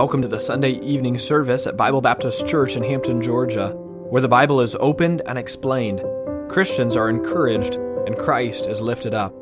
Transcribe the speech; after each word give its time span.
Welcome 0.00 0.22
to 0.22 0.28
the 0.28 0.40
Sunday 0.40 0.80
evening 0.80 1.18
service 1.18 1.66
at 1.66 1.76
Bible 1.76 2.00
Baptist 2.00 2.46
Church 2.46 2.74
in 2.74 2.82
Hampton, 2.82 3.20
Georgia, 3.20 3.72
where 4.08 4.22
the 4.22 4.28
Bible 4.28 4.62
is 4.62 4.74
opened 4.80 5.20
and 5.26 5.36
explained. 5.36 6.00
Christians 6.48 6.96
are 6.96 7.10
encouraged 7.10 7.74
and 7.74 8.16
Christ 8.16 8.66
is 8.66 8.80
lifted 8.80 9.12
up. 9.12 9.34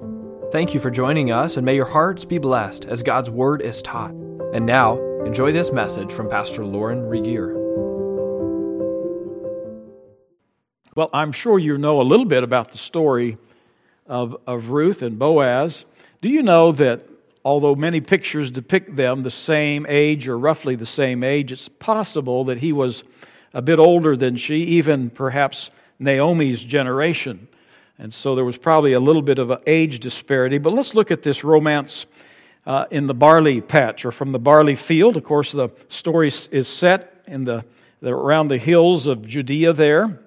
Thank 0.50 0.74
you 0.74 0.80
for 0.80 0.90
joining 0.90 1.30
us, 1.30 1.56
and 1.56 1.64
may 1.64 1.76
your 1.76 1.84
hearts 1.84 2.24
be 2.24 2.38
blessed 2.38 2.86
as 2.86 3.04
God's 3.04 3.30
Word 3.30 3.62
is 3.62 3.80
taught. 3.82 4.10
And 4.52 4.66
now, 4.66 4.98
enjoy 5.24 5.52
this 5.52 5.70
message 5.70 6.10
from 6.12 6.28
Pastor 6.28 6.64
Lauren 6.64 7.02
Regier. 7.02 7.54
Well, 10.96 11.10
I'm 11.12 11.30
sure 11.30 11.60
you 11.60 11.78
know 11.78 12.00
a 12.00 12.02
little 12.02 12.26
bit 12.26 12.42
about 12.42 12.72
the 12.72 12.78
story 12.78 13.38
of, 14.08 14.36
of 14.48 14.70
Ruth 14.70 15.02
and 15.02 15.20
Boaz. 15.20 15.84
Do 16.20 16.28
you 16.28 16.42
know 16.42 16.72
that 16.72 17.07
although 17.48 17.74
many 17.74 17.98
pictures 17.98 18.50
depict 18.50 18.94
them 18.94 19.22
the 19.22 19.30
same 19.30 19.86
age 19.88 20.28
or 20.28 20.38
roughly 20.38 20.76
the 20.76 20.84
same 20.84 21.24
age, 21.24 21.50
it's 21.50 21.66
possible 21.66 22.44
that 22.44 22.58
he 22.58 22.74
was 22.74 23.04
a 23.54 23.62
bit 23.62 23.78
older 23.78 24.18
than 24.18 24.36
she, 24.36 24.56
even 24.56 25.08
perhaps 25.08 25.70
Naomi's 25.98 26.62
generation. 26.62 27.48
And 27.98 28.12
so 28.12 28.34
there 28.34 28.44
was 28.44 28.58
probably 28.58 28.92
a 28.92 29.00
little 29.00 29.22
bit 29.22 29.38
of 29.38 29.50
an 29.50 29.60
age 29.66 29.98
disparity. 29.98 30.58
But 30.58 30.74
let's 30.74 30.94
look 30.94 31.10
at 31.10 31.22
this 31.22 31.42
romance 31.42 32.04
uh, 32.66 32.84
in 32.90 33.06
the 33.06 33.14
barley 33.14 33.62
patch 33.62 34.04
or 34.04 34.12
from 34.12 34.32
the 34.32 34.38
barley 34.38 34.76
field. 34.76 35.16
Of 35.16 35.24
course, 35.24 35.52
the 35.52 35.70
story 35.88 36.28
is 36.28 36.68
set 36.68 37.24
in 37.26 37.44
the, 37.44 37.64
the 38.02 38.10
around 38.10 38.48
the 38.48 38.58
hills 38.58 39.06
of 39.06 39.26
Judea 39.26 39.72
there, 39.72 40.20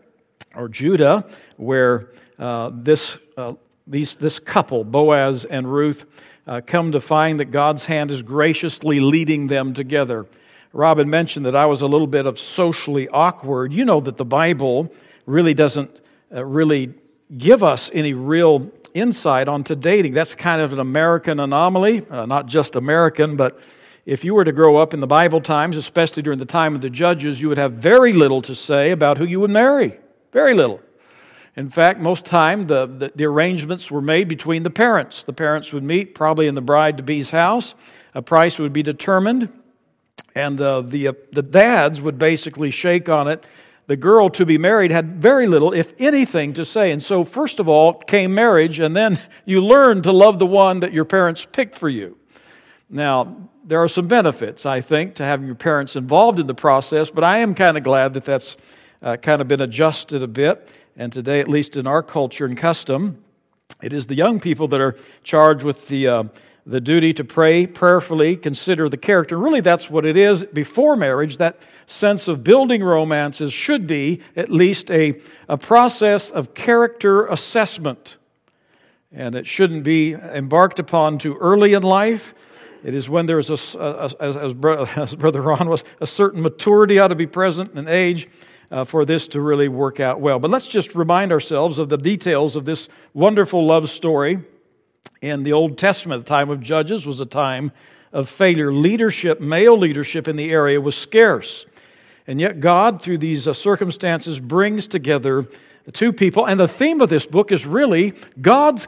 or 0.56 0.68
Judah, 0.68 1.24
where 1.58 2.08
uh, 2.40 2.72
this, 2.74 3.16
uh, 3.38 3.54
these, 3.86 4.16
this 4.16 4.40
couple, 4.40 4.84
Boaz 4.84 5.46
and 5.46 5.72
Ruth, 5.72 6.04
uh, 6.48 6.62
come 6.66 6.92
to 6.92 7.02
find 7.02 7.40
that 7.40 7.46
God's 7.46 7.86
hand 7.86 8.12
is 8.12 8.22
graciously 8.22 9.00
leading 9.00 9.48
them 9.48 9.74
together. 9.74 10.26
Robin 10.74 11.10
mentioned 11.10 11.46
that 11.46 11.56
I 11.56 11.66
was 11.66 11.82
a 11.82 11.88
little 11.88 12.08
bit 12.08 12.26
of 12.26 12.40
socially 12.40 13.08
awkward. 13.10 13.74
You 13.74 13.86
know 13.86 14.00
that 14.02 14.18
the 14.18 14.26
Bible 14.26 14.92
really 15.26 15.54
doesn't 15.54 16.00
uh, 16.34 16.46
really 16.46 16.94
give 17.38 17.64
us 17.64 17.90
any 17.94 18.14
real 18.14 18.72
insight 18.94 19.48
onto 19.48 19.76
dating. 19.76 20.14
That's 20.14 20.36
kind 20.36 20.62
of 20.62 20.74
an 20.74 20.80
American 20.80 21.40
anomaly, 21.40 22.06
uh, 22.10 22.26
not 22.26 22.46
just 22.46 22.76
American, 22.76 23.36
but 23.36 23.60
if 24.06 24.24
you 24.24 24.34
were 24.34 24.44
to 24.44 24.52
grow 24.52 24.78
up 24.78 24.94
in 24.94 25.00
the 25.00 25.08
Bible 25.08 25.42
times, 25.42 25.78
especially 25.78 26.24
during 26.24 26.40
the 26.40 26.46
time 26.46 26.74
of 26.74 26.82
the 26.82 26.90
judges, 26.90 27.40
you 27.42 27.50
would 27.50 27.58
have 27.58 27.74
very 27.74 28.14
little 28.14 28.42
to 28.44 28.56
say 28.56 28.92
about 28.92 29.18
who 29.18 29.26
you 29.26 29.40
would 29.40 29.52
marry. 29.52 30.00
Very 30.32 30.54
little. 30.54 30.82
In 31.58 31.70
fact, 31.70 32.00
most 32.00 32.26
time 32.26 32.68
the, 32.68 32.86
the, 32.86 33.12
the, 33.14 33.26
arrangements 33.26 33.92
were 33.92 34.02
made 34.02 34.30
between 34.30 34.64
the 34.64 34.70
parents. 34.70 35.24
The 35.24 35.34
parents 35.34 35.74
would 35.74 35.84
meet 35.84 36.16
probably 36.16 36.48
in 36.48 36.56
the 36.56 36.62
bride 36.62 36.98
to 36.98 37.04
be's 37.04 37.30
house. 37.30 37.74
A 38.16 38.22
price 38.22 38.58
would 38.58 38.72
be 38.72 38.84
determined, 38.84 39.50
and 40.34 40.60
uh, 40.62 40.82
the, 40.82 41.10
uh, 41.10 41.14
the 41.34 41.42
dads 41.42 42.02
would 42.02 42.18
basically 42.18 42.72
shake 42.72 43.10
on 43.10 43.28
it. 43.28 43.46
The 43.88 43.98
girl 43.98 44.30
to 44.30 44.46
be 44.46 44.58
married 44.58 44.92
had 44.92 45.22
very 45.22 45.48
little, 45.48 45.74
if 45.74 45.94
anything, 46.00 46.54
to 46.54 46.64
say. 46.64 46.92
And 46.92 47.04
so, 47.04 47.26
first 47.26 47.60
of 47.60 47.68
all, 47.68 47.94
came 47.94 48.34
marriage, 48.34 48.80
and 48.80 48.96
then 48.96 49.20
you 49.46 49.62
learned 49.62 50.04
to 50.04 50.14
love 50.14 50.40
the 50.40 50.46
one 50.46 50.80
that 50.80 50.94
your 50.94 51.04
parents 51.04 51.46
picked 51.52 51.78
for 51.78 51.90
you. 51.90 52.18
Now, 52.90 53.50
there 53.66 53.84
are 53.84 53.90
some 53.90 54.08
benefits, 54.08 54.66
I 54.66 54.80
think, 54.80 55.16
to 55.16 55.26
having 55.26 55.46
your 55.46 55.56
parents 55.56 55.98
involved 55.98 56.40
in 56.40 56.48
the 56.48 56.54
process, 56.54 57.10
but 57.10 57.26
I 57.26 57.40
am 57.40 57.56
kind 57.56 57.78
of 57.78 57.84
glad 57.84 58.14
that 58.14 58.24
that's 58.24 58.56
uh, 59.02 59.18
kind 59.18 59.42
of 59.42 59.48
been 59.48 59.62
adjusted 59.62 60.24
a 60.24 60.28
bit. 60.28 60.70
And 60.98 61.12
today, 61.12 61.40
at 61.40 61.48
least 61.48 61.78
in 61.78 61.88
our 61.88 62.04
culture 62.04 62.46
and 62.46 62.58
custom, 62.58 63.24
it 63.82 63.94
is 63.94 64.08
the 64.08 64.16
young 64.16 64.40
people 64.40 64.68
that 64.70 64.82
are 64.82 64.98
charged 65.24 65.64
with 65.64 65.88
the, 65.88 66.08
uh, 66.08 66.24
the 66.66 66.82
duty 66.82 67.14
to 67.14 67.24
pray 67.24 67.66
prayerfully, 67.66 68.36
consider 68.36 68.90
the 68.90 68.98
character. 68.98 69.38
Really, 69.38 69.62
that's 69.62 69.90
what 69.90 70.06
it 70.06 70.18
is 70.18 70.44
before 70.44 70.96
marriage. 70.96 71.38
That 71.38 71.60
sense 71.86 72.28
of 72.28 72.44
building 72.44 72.84
romances 72.84 73.54
should 73.54 73.88
be 73.88 74.22
at 74.36 74.52
least 74.52 74.92
a, 74.92 75.20
a 75.48 75.58
process 75.58 76.30
of 76.30 76.54
character 76.54 77.26
assessment. 77.28 78.18
And 79.14 79.36
it 79.36 79.48
shouldn't 79.48 79.84
be 79.84 80.14
embarked 80.14 80.80
upon 80.80 81.18
too 81.18 81.38
early 81.38 81.74
in 81.74 81.84
life. 81.84 82.34
It 82.84 82.96
is 82.96 83.08
when 83.08 83.26
there 83.26 83.40
is, 83.40 83.50
a, 83.50 83.80
a, 83.80 84.12
as, 84.20 84.38
as, 84.38 84.54
Brother 85.16 85.42
Ron 85.42 85.70
was, 85.70 85.84
a 86.02 86.08
certain 86.08 86.42
maturity 86.42 87.00
ought 87.00 87.10
to 87.10 87.16
be 87.16 87.28
present 87.28 87.72
in 87.72 87.78
an 87.78 87.88
age 87.88 88.28
uh, 88.72 88.86
for 88.86 89.06
this 89.06 89.28
to 89.30 89.42
really 89.42 89.68
work 89.68 90.00
out 90.00 90.22
well. 90.22 90.40
But 90.40 90.50
let's 90.50 90.68
just 90.68 90.96
remind 90.96 91.32
ourselves 91.32 91.78
of 91.78 91.90
the 91.90 91.98
details 91.98 92.56
of 92.56 92.66
this 92.66 92.88
wonderful 93.14 93.66
love 93.66 93.90
story. 93.90 94.40
In 95.22 95.44
the 95.44 95.54
Old 95.54 95.78
Testament, 95.78 96.26
the 96.26 96.30
time 96.30 96.50
of 96.50 96.62
Judges 96.62 97.06
was 97.06 97.20
a 97.20 97.26
time 97.26 97.72
of 98.12 98.30
failure. 98.30 98.74
Leadership, 98.74 99.40
male 99.40 99.78
leadership 99.78 100.28
in 100.28 100.36
the 100.36 100.50
area 100.50 100.80
was 100.80 100.96
scarce. 100.96 101.66
And 102.28 102.40
yet, 102.40 102.60
God, 102.60 103.02
through 103.02 103.18
these 103.18 103.48
uh, 103.48 103.54
circumstances, 103.54 104.40
brings 104.40 104.88
together 104.88 105.48
two 105.94 106.14
people. 106.14 106.46
And 106.46 106.60
the 106.60 106.68
theme 106.68 107.02
of 107.02 107.10
this 107.10 107.26
book 107.26 107.52
is 107.52 107.66
really 107.66 108.14
God's 108.42 108.88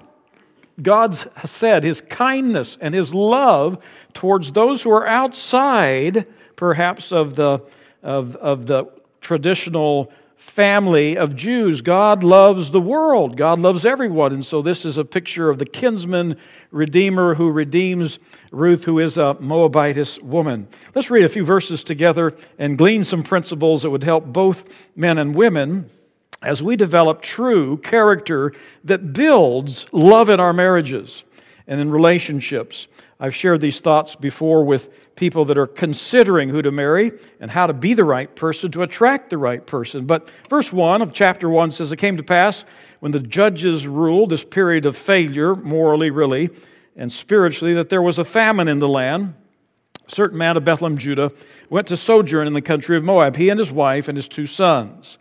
God's 0.81 1.27
said 1.45 1.83
his 1.83 2.01
kindness 2.01 2.79
and 2.81 2.95
his 2.95 3.13
love 3.13 3.77
towards 4.13 4.51
those 4.51 4.81
who 4.81 4.89
are 4.91 5.05
outside, 5.05 6.25
perhaps, 6.55 7.11
of 7.11 7.35
the, 7.35 7.61
of, 8.01 8.35
of 8.37 8.65
the 8.65 8.87
traditional 9.23 10.11
family 10.37 11.17
of 11.17 11.35
Jews. 11.35 11.81
God 11.81 12.23
loves 12.23 12.69
the 12.69 12.81
world, 12.81 13.37
God 13.37 13.59
loves 13.59 13.85
everyone. 13.85 14.33
And 14.33 14.45
so 14.45 14.61
this 14.61 14.85
is 14.85 14.97
a 14.97 15.05
picture 15.05 15.49
of 15.49 15.57
the 15.57 15.65
kinsman 15.65 16.37
redeemer 16.69 17.33
who 17.33 17.49
redeems 17.49 18.19
Ruth, 18.51 18.83
who 18.83 18.99
is 18.99 19.17
a 19.17 19.35
Moabitess 19.39 20.19
woman. 20.19 20.67
Let's 20.93 21.09
read 21.09 21.23
a 21.23 21.29
few 21.29 21.45
verses 21.45 21.83
together 21.83 22.35
and 22.59 22.77
glean 22.77 23.03
some 23.03 23.23
principles 23.23 23.81
that 23.81 23.89
would 23.89 24.03
help 24.03 24.25
both 24.25 24.65
men 24.95 25.17
and 25.17 25.33
women 25.33 25.89
as 26.41 26.61
we 26.61 26.75
develop 26.75 27.21
true 27.21 27.77
character 27.77 28.53
that 28.83 29.13
builds 29.13 29.85
love 29.91 30.29
in 30.29 30.39
our 30.39 30.53
marriages 30.53 31.23
and 31.67 31.79
in 31.79 31.89
relationships. 31.89 32.87
I've 33.19 33.33
shared 33.33 33.61
these 33.61 33.79
thoughts 33.79 34.15
before 34.15 34.65
with 34.65 34.89
people 35.15 35.45
that 35.45 35.57
are 35.57 35.67
considering 35.67 36.49
who 36.49 36.61
to 36.61 36.71
marry 36.71 37.11
and 37.39 37.51
how 37.51 37.67
to 37.67 37.73
be 37.73 37.93
the 37.93 38.03
right 38.03 38.33
person 38.35 38.71
to 38.71 38.81
attract 38.81 39.29
the 39.29 39.37
right 39.37 39.65
person. 39.65 40.05
But 40.05 40.29
verse 40.49 40.73
1 40.73 41.01
of 41.01 41.13
chapter 41.13 41.49
1 41.49 41.71
says, 41.71 41.91
It 41.91 41.97
came 41.97 42.17
to 42.17 42.23
pass 42.23 42.63
when 42.99 43.11
the 43.11 43.19
judges 43.19 43.85
ruled, 43.85 44.31
this 44.31 44.43
period 44.43 44.85
of 44.85 44.97
failure, 44.97 45.55
morally, 45.55 46.09
really, 46.09 46.49
and 46.95 47.11
spiritually, 47.11 47.73
that 47.75 47.89
there 47.89 48.01
was 48.01 48.17
a 48.17 48.25
famine 48.25 48.67
in 48.67 48.79
the 48.79 48.87
land. 48.87 49.35
A 50.07 50.11
certain 50.11 50.37
man 50.37 50.57
of 50.57 50.65
Bethlehem, 50.65 50.97
Judah, 50.97 51.31
went 51.69 51.87
to 51.87 51.97
sojourn 51.97 52.47
in 52.47 52.53
the 52.53 52.61
country 52.61 52.97
of 52.97 53.03
Moab, 53.03 53.35
he 53.35 53.49
and 53.49 53.59
his 53.59 53.71
wife 53.71 54.07
and 54.07 54.17
his 54.17 54.27
two 54.27 54.45
sons. 54.45 55.17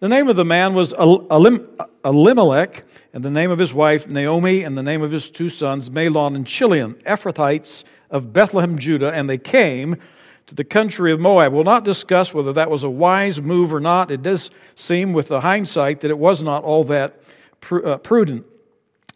The 0.00 0.08
name 0.08 0.28
of 0.28 0.36
the 0.36 0.44
man 0.44 0.74
was 0.74 0.92
Elimelech, 0.92 2.84
and 3.12 3.24
the 3.24 3.30
name 3.30 3.50
of 3.50 3.58
his 3.58 3.72
wife 3.72 4.08
Naomi, 4.08 4.64
and 4.64 4.76
the 4.76 4.82
name 4.82 5.02
of 5.02 5.12
his 5.12 5.30
two 5.30 5.48
sons 5.48 5.90
Mahlon 5.90 6.34
and 6.34 6.46
Chilion, 6.46 6.94
Ephrathites 7.06 7.84
of 8.12 8.32
Bethlehem, 8.32 8.78
Judah, 8.78 9.10
and 9.10 9.28
they 9.28 9.38
came 9.38 9.96
to 10.46 10.54
the 10.54 10.64
country 10.64 11.12
of 11.12 11.18
Moab. 11.18 11.52
We'll 11.52 11.64
not 11.64 11.84
discuss 11.84 12.32
whether 12.32 12.52
that 12.52 12.70
was 12.70 12.84
a 12.84 12.90
wise 12.90 13.40
move 13.40 13.72
or 13.72 13.80
not. 13.80 14.10
It 14.10 14.22
does 14.22 14.50
seem, 14.76 15.12
with 15.12 15.28
the 15.28 15.40
hindsight, 15.40 16.02
that 16.02 16.10
it 16.10 16.18
was 16.18 16.42
not 16.42 16.62
all 16.62 16.84
that 16.84 17.20
uh, 17.70 17.96
prudent. 17.96 18.44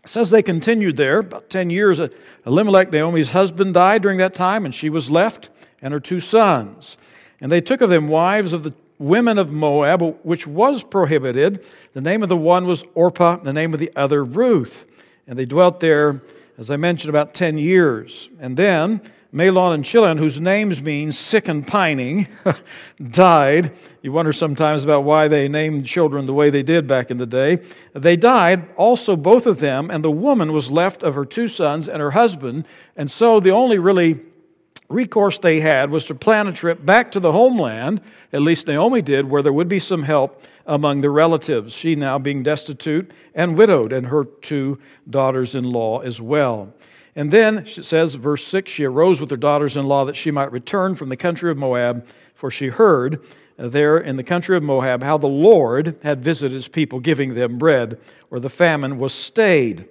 It 0.02 0.08
says 0.08 0.30
they 0.30 0.42
continued 0.42 0.96
there 0.96 1.18
about 1.18 1.50
10 1.50 1.68
years. 1.68 2.00
Elimelech, 2.46 2.90
Naomi's 2.90 3.30
husband, 3.30 3.74
died 3.74 4.02
during 4.02 4.18
that 4.18 4.34
time, 4.34 4.64
and 4.64 4.74
she 4.74 4.88
was 4.88 5.10
left 5.10 5.50
and 5.82 5.92
her 5.92 6.00
two 6.00 6.20
sons. 6.20 6.96
And 7.40 7.52
they 7.52 7.60
took 7.60 7.82
of 7.82 7.90
them 7.90 8.08
wives 8.08 8.52
of 8.52 8.62
the 8.62 8.72
women 8.98 9.36
of 9.36 9.50
Moab, 9.50 10.18
which 10.22 10.46
was 10.46 10.82
prohibited. 10.82 11.64
The 11.92 12.00
name 12.00 12.22
of 12.22 12.28
the 12.28 12.36
one 12.36 12.66
was 12.66 12.82
Orpah, 12.94 13.36
the 13.36 13.52
name 13.52 13.74
of 13.74 13.80
the 13.80 13.92
other 13.94 14.24
Ruth. 14.24 14.84
And 15.26 15.38
they 15.38 15.44
dwelt 15.44 15.80
there 15.80 16.22
as 16.58 16.70
I 16.70 16.76
mentioned, 16.76 17.10
about 17.10 17.34
10 17.34 17.58
years. 17.58 18.28
And 18.40 18.56
then 18.56 19.00
Mahlon 19.32 19.74
and 19.74 19.84
Chilion, 19.84 20.16
whose 20.16 20.40
names 20.40 20.80
mean 20.80 21.12
sick 21.12 21.48
and 21.48 21.66
pining, 21.66 22.26
died. 23.10 23.72
You 24.00 24.12
wonder 24.12 24.32
sometimes 24.32 24.82
about 24.82 25.04
why 25.04 25.28
they 25.28 25.48
named 25.48 25.84
children 25.86 26.24
the 26.24 26.32
way 26.32 26.48
they 26.48 26.62
did 26.62 26.86
back 26.86 27.10
in 27.10 27.18
the 27.18 27.26
day. 27.26 27.58
They 27.92 28.16
died, 28.16 28.68
also 28.76 29.16
both 29.16 29.46
of 29.46 29.58
them, 29.58 29.90
and 29.90 30.02
the 30.02 30.10
woman 30.10 30.52
was 30.52 30.70
left 30.70 31.02
of 31.02 31.14
her 31.14 31.26
two 31.26 31.48
sons 31.48 31.88
and 31.88 32.00
her 32.00 32.12
husband. 32.12 32.66
And 32.96 33.10
so 33.10 33.40
the 33.40 33.50
only 33.50 33.78
really 33.78 34.20
recourse 34.88 35.38
they 35.38 35.60
had 35.60 35.90
was 35.90 36.06
to 36.06 36.14
plan 36.14 36.46
a 36.46 36.52
trip 36.52 36.84
back 36.84 37.12
to 37.12 37.20
the 37.20 37.32
homeland, 37.32 38.00
at 38.32 38.42
least 38.42 38.66
Naomi 38.66 39.02
did, 39.02 39.28
where 39.28 39.42
there 39.42 39.52
would 39.52 39.68
be 39.68 39.78
some 39.78 40.02
help 40.02 40.42
among 40.66 41.00
the 41.00 41.10
relatives, 41.10 41.74
she 41.74 41.94
now 41.94 42.18
being 42.18 42.42
destitute 42.42 43.10
and 43.34 43.56
widowed, 43.56 43.92
and 43.92 44.06
her 44.06 44.24
two 44.24 44.78
daughters 45.10 45.54
in 45.54 45.64
law 45.64 46.00
as 46.00 46.20
well. 46.20 46.72
And 47.14 47.30
then 47.30 47.64
she 47.64 47.82
says, 47.82 48.14
verse 48.14 48.46
6 48.46 48.70
she 48.70 48.84
arose 48.84 49.20
with 49.20 49.30
her 49.30 49.36
daughters 49.36 49.76
in 49.76 49.86
law 49.86 50.04
that 50.04 50.16
she 50.16 50.30
might 50.30 50.52
return 50.52 50.94
from 50.94 51.08
the 51.08 51.16
country 51.16 51.50
of 51.50 51.56
Moab, 51.56 52.06
for 52.34 52.50
she 52.50 52.68
heard 52.68 53.24
there 53.56 53.98
in 53.98 54.16
the 54.16 54.22
country 54.22 54.56
of 54.56 54.62
Moab 54.62 55.02
how 55.02 55.16
the 55.16 55.26
Lord 55.26 55.98
had 56.02 56.22
visited 56.22 56.52
his 56.52 56.68
people, 56.68 57.00
giving 57.00 57.34
them 57.34 57.56
bread, 57.56 57.98
or 58.30 58.38
the 58.38 58.50
famine 58.50 58.98
was 58.98 59.14
stayed. 59.14 59.88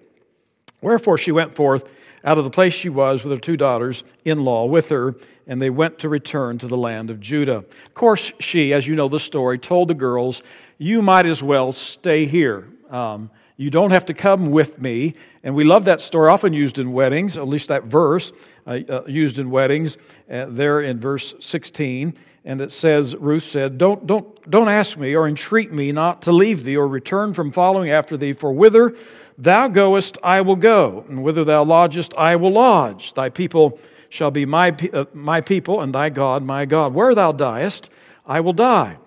Wherefore 0.81 1.17
she 1.17 1.31
went 1.31 1.55
forth 1.55 1.83
out 2.25 2.37
of 2.37 2.43
the 2.43 2.49
place 2.49 2.73
she 2.73 2.89
was 2.89 3.23
with 3.23 3.31
her 3.31 3.39
two 3.39 3.55
daughters 3.55 4.03
in 4.25 4.39
law 4.39 4.65
with 4.65 4.89
her, 4.89 5.15
and 5.47 5.61
they 5.61 5.69
went 5.69 5.99
to 5.99 6.09
return 6.09 6.57
to 6.57 6.67
the 6.67 6.75
land 6.75 7.09
of 7.09 7.19
Judah. 7.19 7.57
Of 7.57 7.93
course, 7.93 8.31
she, 8.39 8.73
as 8.73 8.87
you 8.87 8.95
know 8.95 9.07
the 9.07 9.19
story, 9.19 9.59
told 9.59 9.87
the 9.87 9.93
girls, 9.93 10.41
You 10.79 11.01
might 11.01 11.27
as 11.27 11.43
well 11.43 11.71
stay 11.71 12.25
here. 12.25 12.67
Um, 12.89 13.29
you 13.57 13.69
don't 13.69 13.91
have 13.91 14.05
to 14.07 14.13
come 14.13 14.51
with 14.51 14.81
me. 14.81 15.15
And 15.43 15.55
we 15.55 15.63
love 15.63 15.85
that 15.85 16.01
story, 16.01 16.29
often 16.29 16.51
used 16.51 16.79
in 16.79 16.91
weddings, 16.91 17.37
at 17.37 17.47
least 17.47 17.69
that 17.69 17.85
verse 17.85 18.31
uh, 18.67 18.79
uh, 18.89 19.03
used 19.07 19.39
in 19.39 19.49
weddings, 19.49 19.97
uh, 20.29 20.47
there 20.49 20.81
in 20.81 20.99
verse 20.99 21.33
16. 21.39 22.17
And 22.43 22.61
it 22.61 22.71
says, 22.71 23.15
Ruth 23.15 23.43
said, 23.43 23.77
don't, 23.77 24.05
don't, 24.05 24.49
don't 24.49 24.67
ask 24.67 24.97
me 24.97 25.15
or 25.15 25.27
entreat 25.27 25.71
me 25.71 25.91
not 25.91 26.21
to 26.23 26.31
leave 26.31 26.63
thee 26.63 26.77
or 26.77 26.87
return 26.87 27.33
from 27.33 27.51
following 27.51 27.91
after 27.91 28.17
thee, 28.17 28.33
for 28.33 28.51
whither 28.51 28.95
thou 29.37 29.67
goest, 29.67 30.17
I 30.23 30.41
will 30.41 30.55
go, 30.55 31.05
and 31.09 31.23
whither 31.23 31.43
thou 31.43 31.63
lodgest, 31.63 32.13
I 32.17 32.35
will 32.35 32.51
lodge. 32.51 33.13
Thy 33.13 33.29
people 33.29 33.79
shall 34.09 34.31
be 34.31 34.45
my, 34.45 34.75
uh, 34.93 35.05
my 35.13 35.41
people, 35.41 35.81
and 35.81 35.93
thy 35.93 36.09
God 36.09 36.43
my 36.43 36.65
God. 36.65 36.93
Where 36.93 37.15
thou 37.15 37.31
diest, 37.31 37.89
I 38.25 38.39
will 38.39 38.53
die, 38.53 38.97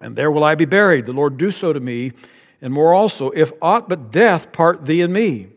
and 0.00 0.14
there 0.14 0.30
will 0.30 0.44
I 0.44 0.54
be 0.54 0.66
buried. 0.66 1.06
The 1.06 1.12
Lord 1.12 1.36
do 1.36 1.50
so 1.50 1.72
to 1.72 1.80
me 1.80 2.12
and 2.60 2.72
more 2.72 2.94
also, 2.94 3.30
if 3.30 3.52
aught 3.60 3.88
but 3.88 4.10
death 4.10 4.52
part 4.52 4.84
thee 4.84 5.02
and 5.02 5.12
me. 5.12 5.48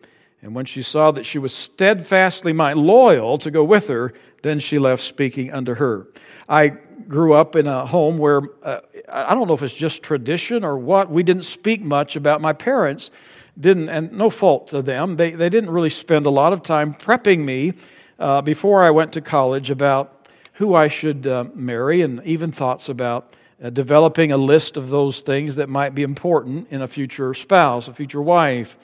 And 0.41 0.55
when 0.55 0.65
she 0.65 0.83
saw 0.83 1.11
that 1.11 1.25
she 1.25 1.37
was 1.37 1.53
steadfastly 1.53 2.53
mine, 2.53 2.77
loyal 2.77 3.37
to 3.39 3.51
go 3.51 3.63
with 3.63 3.87
her, 3.87 4.13
then 4.41 4.59
she 4.59 4.79
left 4.79 5.03
speaking 5.03 5.51
unto 5.51 5.75
her. 5.75 6.07
I 6.47 6.69
grew 6.69 7.33
up 7.33 7.55
in 7.55 7.67
a 7.67 7.85
home 7.85 8.17
where 8.17 8.41
uh, 8.63 8.79
I 9.07 9.35
don't 9.35 9.47
know 9.47 9.53
if 9.53 9.61
it's 9.61 9.73
just 9.73 10.01
tradition 10.01 10.63
or 10.63 10.77
what. 10.77 11.09
We 11.09 11.23
didn't 11.23 11.43
speak 11.43 11.81
much 11.81 12.15
about 12.15 12.41
my 12.41 12.53
parents, 12.53 13.11
didn't, 13.59 13.89
and 13.89 14.11
no 14.11 14.29
fault 14.29 14.69
to 14.69 14.81
them. 14.81 15.15
They 15.15 15.31
they 15.31 15.49
didn't 15.49 15.69
really 15.69 15.89
spend 15.89 16.25
a 16.25 16.31
lot 16.31 16.53
of 16.53 16.63
time 16.63 16.93
prepping 16.93 17.43
me 17.43 17.73
uh, 18.17 18.41
before 18.41 18.83
I 18.83 18.89
went 18.89 19.13
to 19.13 19.21
college 19.21 19.69
about 19.69 20.27
who 20.53 20.75
I 20.75 20.87
should 20.87 21.27
uh, 21.27 21.45
marry, 21.53 22.01
and 22.01 22.21
even 22.25 22.51
thoughts 22.51 22.89
about 22.89 23.35
uh, 23.63 23.69
developing 23.69 24.31
a 24.31 24.37
list 24.37 24.77
of 24.77 24.89
those 24.89 25.21
things 25.21 25.55
that 25.55 25.69
might 25.69 25.93
be 25.93 26.03
important 26.03 26.67
in 26.71 26.81
a 26.81 26.87
future 26.87 27.33
spouse, 27.33 27.87
a 27.87 27.93
future 27.93 28.21
wife. 28.21 28.77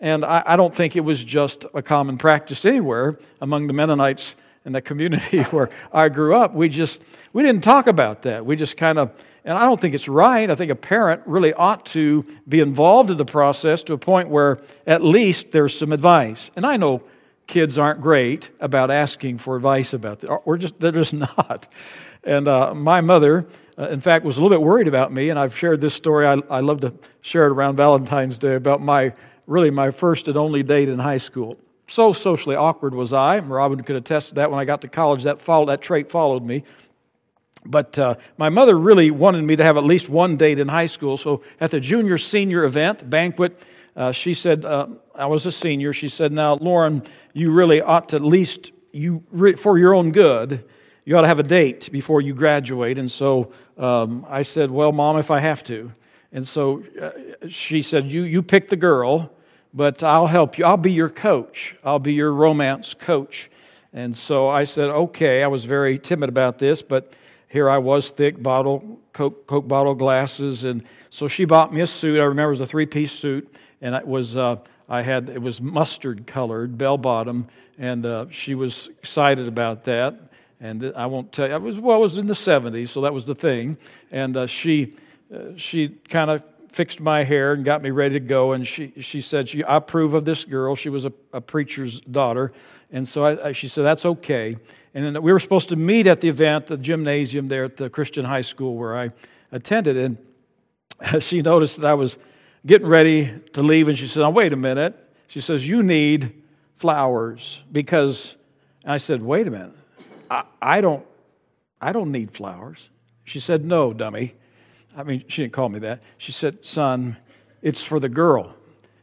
And 0.00 0.24
I, 0.24 0.42
I 0.46 0.56
don't 0.56 0.74
think 0.74 0.96
it 0.96 1.00
was 1.00 1.24
just 1.24 1.64
a 1.74 1.82
common 1.82 2.18
practice 2.18 2.64
anywhere 2.64 3.18
among 3.40 3.66
the 3.66 3.72
Mennonites 3.72 4.34
in 4.66 4.72
the 4.72 4.82
community 4.82 5.42
where 5.50 5.70
I 5.92 6.10
grew 6.10 6.34
up. 6.34 6.52
We 6.52 6.68
just 6.68 7.00
we 7.32 7.42
didn't 7.42 7.62
talk 7.64 7.86
about 7.86 8.22
that. 8.22 8.44
We 8.44 8.56
just 8.56 8.76
kind 8.76 8.98
of 8.98 9.12
and 9.44 9.56
I 9.56 9.64
don't 9.64 9.80
think 9.80 9.94
it's 9.94 10.08
right. 10.08 10.50
I 10.50 10.56
think 10.56 10.72
a 10.72 10.76
parent 10.76 11.22
really 11.24 11.54
ought 11.54 11.86
to 11.86 12.26
be 12.48 12.58
involved 12.58 13.10
in 13.10 13.16
the 13.16 13.24
process 13.24 13.84
to 13.84 13.92
a 13.92 13.98
point 13.98 14.28
where 14.28 14.58
at 14.88 15.04
least 15.04 15.52
there's 15.52 15.78
some 15.78 15.92
advice. 15.92 16.50
And 16.56 16.66
I 16.66 16.76
know 16.76 17.04
kids 17.46 17.78
aren't 17.78 18.00
great 18.00 18.50
about 18.58 18.90
asking 18.90 19.38
for 19.38 19.54
advice 19.54 19.92
about 19.92 20.20
that. 20.20 20.44
We're 20.44 20.58
just 20.58 20.78
they're 20.80 20.92
just 20.92 21.12
not. 21.38 21.68
And 22.24 22.48
uh, 22.48 22.74
my 22.74 23.00
mother, 23.00 23.46
uh, 23.78 23.88
in 23.88 24.00
fact, 24.00 24.24
was 24.24 24.36
a 24.36 24.42
little 24.42 24.58
bit 24.58 24.62
worried 24.62 24.88
about 24.88 25.12
me, 25.12 25.30
and 25.30 25.38
I've 25.38 25.56
shared 25.56 25.80
this 25.80 25.94
story. 25.94 26.26
I, 26.26 26.34
I 26.50 26.58
love 26.58 26.80
to 26.80 26.92
share 27.20 27.46
it 27.46 27.52
around 27.52 27.76
Valentine's 27.76 28.36
Day 28.36 28.56
about 28.56 28.82
my 28.82 29.12
really 29.46 29.70
my 29.70 29.92
first 29.92 30.26
and 30.26 30.36
only 30.36 30.64
date 30.64 30.88
in 30.88 30.98
high 30.98 31.18
school. 31.18 31.56
So 31.88 32.12
socially 32.12 32.56
awkward 32.56 32.94
was 32.94 33.12
I. 33.12 33.38
Robin 33.38 33.82
could 33.82 33.96
attest 33.96 34.30
to 34.30 34.34
that. 34.36 34.50
When 34.50 34.58
I 34.58 34.64
got 34.64 34.80
to 34.82 34.88
college, 34.88 35.22
that 35.24 35.40
followed, 35.40 35.66
that 35.66 35.82
trait 35.82 36.10
followed 36.10 36.44
me. 36.44 36.64
But 37.64 37.98
uh, 37.98 38.14
my 38.38 38.48
mother 38.48 38.78
really 38.78 39.10
wanted 39.10 39.42
me 39.42 39.56
to 39.56 39.64
have 39.64 39.76
at 39.76 39.84
least 39.84 40.08
one 40.08 40.36
date 40.36 40.58
in 40.58 40.68
high 40.68 40.86
school. 40.86 41.16
So 41.16 41.42
at 41.60 41.70
the 41.70 41.80
junior 41.80 42.18
senior 42.18 42.64
event 42.64 43.08
banquet, 43.08 43.60
uh, 43.96 44.12
she 44.12 44.34
said, 44.34 44.64
uh, 44.64 44.86
I 45.14 45.26
was 45.26 45.46
a 45.46 45.52
senior. 45.52 45.92
She 45.92 46.08
said, 46.08 46.32
Now, 46.32 46.56
Lauren, 46.56 47.02
you 47.32 47.50
really 47.50 47.80
ought 47.80 48.10
to 48.10 48.16
at 48.16 48.22
least, 48.22 48.72
you 48.92 49.22
for 49.58 49.78
your 49.78 49.94
own 49.94 50.12
good, 50.12 50.64
you 51.04 51.16
ought 51.16 51.22
to 51.22 51.28
have 51.28 51.38
a 51.38 51.44
date 51.44 51.90
before 51.90 52.20
you 52.20 52.34
graduate. 52.34 52.98
And 52.98 53.10
so 53.10 53.52
um, 53.78 54.26
I 54.28 54.42
said, 54.42 54.70
Well, 54.70 54.92
Mom, 54.92 55.18
if 55.18 55.30
I 55.30 55.40
have 55.40 55.64
to. 55.64 55.92
And 56.32 56.46
so 56.46 56.82
uh, 57.00 57.10
she 57.48 57.80
said, 57.82 58.10
you, 58.10 58.22
you 58.22 58.42
pick 58.42 58.68
the 58.68 58.76
girl, 58.76 59.30
but 59.76 60.02
I'll 60.02 60.26
help 60.26 60.58
you. 60.58 60.64
I'll 60.64 60.76
be 60.76 60.90
your 60.90 61.10
coach. 61.10 61.76
I'll 61.84 62.00
be 62.00 62.14
your 62.14 62.32
romance 62.32 62.94
coach. 62.94 63.50
And 63.92 64.16
so 64.16 64.48
I 64.48 64.64
said, 64.64 64.88
Okay. 64.88 65.44
I 65.44 65.46
was 65.46 65.64
very 65.64 65.98
timid 65.98 66.28
about 66.28 66.58
this, 66.58 66.82
but 66.82 67.12
here 67.48 67.70
I 67.70 67.78
was, 67.78 68.10
thick 68.10 68.42
bottle, 68.42 68.98
Coke, 69.12 69.46
Coke 69.46 69.68
bottle 69.68 69.94
glasses. 69.94 70.64
And 70.64 70.82
so 71.10 71.28
she 71.28 71.44
bought 71.44 71.72
me 71.72 71.82
a 71.82 71.86
suit. 71.86 72.18
I 72.18 72.24
remember 72.24 72.48
it 72.48 72.58
was 72.58 72.60
a 72.62 72.66
three 72.66 72.86
piece 72.86 73.12
suit. 73.12 73.54
And 73.82 73.94
it 73.94 74.06
was. 74.06 74.36
Uh, 74.36 74.56
I 74.88 75.02
had 75.02 75.28
it 75.28 75.42
was 75.42 75.60
mustard 75.60 76.28
colored, 76.28 76.78
bell 76.78 76.96
bottom, 76.96 77.48
and 77.76 78.06
uh, 78.06 78.26
she 78.30 78.54
was 78.54 78.88
excited 79.00 79.48
about 79.48 79.84
that 79.84 80.26
and 80.60 80.92
I 80.96 81.06
won't 81.06 81.32
tell 81.32 81.48
you. 81.48 81.54
I 81.54 81.58
was 81.58 81.78
well, 81.78 81.98
it 81.98 82.00
was 82.00 82.18
in 82.18 82.26
the 82.26 82.34
'70s, 82.34 82.88
so 82.88 83.00
that 83.02 83.12
was 83.12 83.26
the 83.26 83.34
thing. 83.34 83.76
And 84.10 84.36
uh, 84.36 84.46
she, 84.46 84.94
uh, 85.34 85.50
she 85.56 85.88
kind 86.08 86.30
of 86.30 86.42
fixed 86.76 87.00
my 87.00 87.24
hair 87.24 87.54
and 87.54 87.64
got 87.64 87.82
me 87.82 87.90
ready 87.90 88.14
to 88.14 88.20
go. 88.20 88.52
And 88.52 88.66
she, 88.66 88.92
she 89.00 89.20
said, 89.20 89.48
she, 89.48 89.64
"I 89.64 89.76
approve 89.76 90.14
of 90.14 90.24
this 90.24 90.44
girl." 90.44 90.76
She 90.76 90.88
was 90.88 91.04
a, 91.04 91.12
a 91.32 91.40
preacher's 91.40 92.00
daughter, 92.00 92.52
and 92.92 93.06
so 93.08 93.24
I, 93.24 93.48
I, 93.48 93.52
she 93.52 93.68
said, 93.68 93.84
"That's 93.84 94.04
okay." 94.04 94.56
And 94.94 95.04
then 95.04 95.22
we 95.22 95.32
were 95.32 95.40
supposed 95.40 95.70
to 95.70 95.76
meet 95.76 96.06
at 96.06 96.20
the 96.20 96.28
event, 96.28 96.68
the 96.68 96.76
gymnasium 96.76 97.48
there 97.48 97.64
at 97.64 97.76
the 97.76 97.90
Christian 97.90 98.24
high 98.24 98.42
school 98.42 98.76
where 98.76 98.96
I 98.96 99.10
attended. 99.52 99.96
And 99.96 101.22
she 101.22 101.42
noticed 101.42 101.80
that 101.80 101.86
I 101.86 101.94
was 101.94 102.16
getting 102.64 102.86
ready 102.86 103.32
to 103.54 103.62
leave, 103.62 103.88
and 103.88 103.98
she 103.98 104.06
said, 104.06 104.20
"Now 104.20 104.30
wait 104.30 104.52
a 104.52 104.56
minute." 104.56 104.94
She 105.28 105.40
says, 105.40 105.66
"You 105.66 105.82
need 105.82 106.42
flowers 106.76 107.60
because." 107.72 108.34
I 108.88 108.98
said, 108.98 109.20
"Wait 109.20 109.48
a 109.48 109.50
minute." 109.50 109.72
I, 110.30 110.44
I 110.62 110.80
don't 110.80 111.04
I 111.80 111.92
don't 111.92 112.10
need 112.10 112.32
flowers. 112.32 112.88
She 113.24 113.40
said, 113.40 113.64
No, 113.64 113.92
dummy. 113.92 114.34
I 114.96 115.02
mean, 115.02 115.24
she 115.28 115.42
didn't 115.42 115.52
call 115.52 115.68
me 115.68 115.78
that. 115.80 116.00
She 116.16 116.32
said, 116.32 116.64
Son, 116.64 117.18
it's 117.60 117.84
for 117.84 118.00
the 118.00 118.08
girl. 118.08 118.54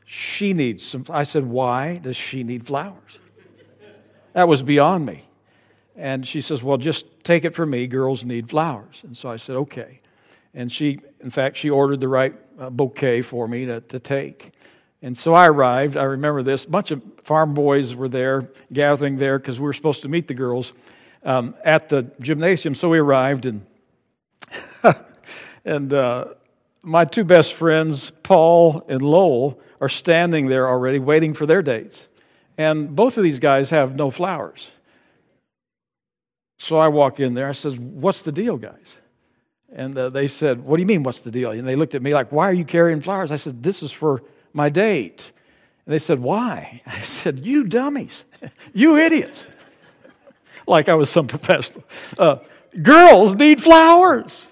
She 0.05 0.51
needs 0.53 0.83
some. 0.83 1.05
I 1.09 1.23
said, 1.23 1.45
Why 1.45 1.97
does 1.97 2.17
she 2.17 2.43
need 2.43 2.65
flowers? 2.65 3.19
That 4.33 4.47
was 4.47 4.63
beyond 4.63 5.05
me. 5.05 5.23
And 5.95 6.27
she 6.27 6.41
says, 6.41 6.63
Well, 6.63 6.77
just 6.77 7.05
take 7.23 7.45
it 7.45 7.55
from 7.55 7.69
me. 7.69 7.85
Girls 7.85 8.23
need 8.23 8.49
flowers. 8.49 9.01
And 9.03 9.15
so 9.15 9.29
I 9.29 9.37
said, 9.37 9.55
Okay. 9.55 9.99
And 10.55 10.71
she, 10.71 10.99
in 11.21 11.29
fact, 11.29 11.57
she 11.57 11.69
ordered 11.69 11.99
the 11.99 12.07
right 12.07 12.33
uh, 12.59 12.69
bouquet 12.69 13.21
for 13.21 13.47
me 13.47 13.65
to, 13.65 13.81
to 13.81 13.99
take. 13.99 14.51
And 15.03 15.17
so 15.17 15.33
I 15.33 15.47
arrived. 15.47 15.97
I 15.97 16.03
remember 16.03 16.43
this. 16.43 16.65
A 16.65 16.69
bunch 16.69 16.91
of 16.91 17.01
farm 17.23 17.53
boys 17.53 17.93
were 17.93 18.07
there, 18.07 18.49
gathering 18.71 19.17
there 19.17 19.37
because 19.37 19.59
we 19.59 19.65
were 19.65 19.73
supposed 19.73 20.01
to 20.03 20.07
meet 20.07 20.27
the 20.27 20.33
girls 20.33 20.73
um, 21.23 21.55
at 21.65 21.89
the 21.89 22.09
gymnasium. 22.19 22.73
So 22.73 22.89
we 22.89 22.99
arrived, 22.99 23.45
and 23.45 23.65
and 25.65 25.93
uh, 25.93 26.25
my 26.84 27.05
two 27.05 27.24
best 27.24 27.53
friends, 27.53 28.12
Paul 28.24 28.84
and 28.89 29.01
Lowell, 29.01 29.60
are 29.79 29.89
standing 29.89 30.48
there 30.48 30.67
already 30.67 31.00
waiting 31.00 31.34
for 31.34 31.46
their 31.46 31.62
dates. 31.62 32.08
And 32.58 32.96
both 32.96 33.17
of 33.17 33.24
these 33.24 33.39
guys 33.39 33.70
have 33.70 33.96
no 33.96 34.12
flowers. 34.12 34.67
So 36.60 36.77
I 36.77 36.88
walk 36.88 37.20
in 37.20 37.34
there. 37.34 37.50
I 37.50 37.53
says, 37.53 37.75
"What's 37.77 38.22
the 38.22 38.32
deal, 38.32 38.58
guys?" 38.58 38.98
And 39.75 39.98
uh, 39.98 40.10
they 40.10 40.27
said, 40.27 40.63
"What 40.63 40.77
do 40.77 40.82
you 40.82 40.88
mean? 40.88 41.03
What's 41.03 41.22
the 41.22 41.32
deal?" 41.32 41.51
And 41.51 41.67
they 41.67 41.75
looked 41.75 41.96
at 41.96 42.01
me 42.01 42.13
like, 42.13 42.32
"Why 42.32 42.50
are 42.50 42.53
you 42.53 42.65
carrying 42.65 43.01
flowers?" 43.01 43.32
I 43.32 43.38
said, 43.38 43.63
"This 43.63 43.82
is 43.84 43.91
for 43.91 44.24
my 44.53 44.70
date." 44.70 45.32
And 45.86 45.93
they 45.93 46.00
said, 46.00 46.20
"Why?" 46.20 46.82
I 46.86 47.01
said, 47.01 47.39
"You 47.39 47.63
dummies, 47.63 48.24
you 48.74 48.98
idiots." 48.98 49.46
like 50.67 50.89
I 50.89 50.93
was 50.93 51.10
some 51.10 51.27
professional. 51.27 51.84
Uh, 52.17 52.38
girls 52.82 53.36
need 53.36 53.62
flowers. 53.62 54.46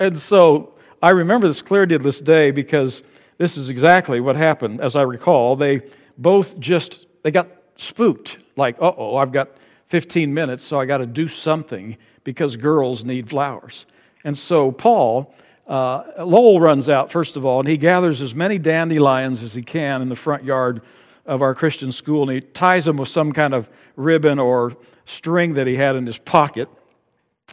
And 0.00 0.18
so 0.18 0.74
I 1.02 1.10
remember 1.10 1.46
this 1.46 1.62
clearly 1.62 1.96
to 1.96 1.98
this 1.98 2.20
day 2.20 2.50
because 2.50 3.02
this 3.38 3.56
is 3.56 3.68
exactly 3.68 4.20
what 4.20 4.36
happened. 4.36 4.80
As 4.80 4.96
I 4.96 5.02
recall, 5.02 5.56
they 5.56 5.82
both 6.18 6.58
just 6.58 7.06
they 7.22 7.30
got 7.30 7.48
spooked. 7.76 8.38
Like, 8.56 8.76
uh 8.80 8.92
oh, 8.96 9.16
I've 9.16 9.32
got 9.32 9.50
15 9.88 10.32
minutes, 10.32 10.64
so 10.64 10.78
I 10.80 10.86
got 10.86 10.98
to 10.98 11.06
do 11.06 11.28
something 11.28 11.96
because 12.24 12.56
girls 12.56 13.04
need 13.04 13.28
flowers. 13.28 13.86
And 14.24 14.36
so 14.36 14.72
Paul, 14.72 15.34
uh, 15.66 16.04
Lowell 16.18 16.60
runs 16.60 16.88
out 16.88 17.12
first 17.12 17.36
of 17.36 17.44
all, 17.44 17.60
and 17.60 17.68
he 17.68 17.76
gathers 17.76 18.20
as 18.20 18.34
many 18.34 18.58
dandelions 18.58 19.42
as 19.42 19.54
he 19.54 19.62
can 19.62 20.02
in 20.02 20.08
the 20.08 20.16
front 20.16 20.44
yard 20.44 20.82
of 21.26 21.42
our 21.42 21.54
Christian 21.54 21.92
school, 21.92 22.28
and 22.28 22.32
he 22.32 22.40
ties 22.40 22.84
them 22.84 22.96
with 22.96 23.08
some 23.08 23.32
kind 23.32 23.54
of 23.54 23.68
ribbon 23.96 24.38
or 24.38 24.76
string 25.06 25.54
that 25.54 25.66
he 25.66 25.76
had 25.76 25.96
in 25.96 26.06
his 26.06 26.18
pocket. 26.18 26.68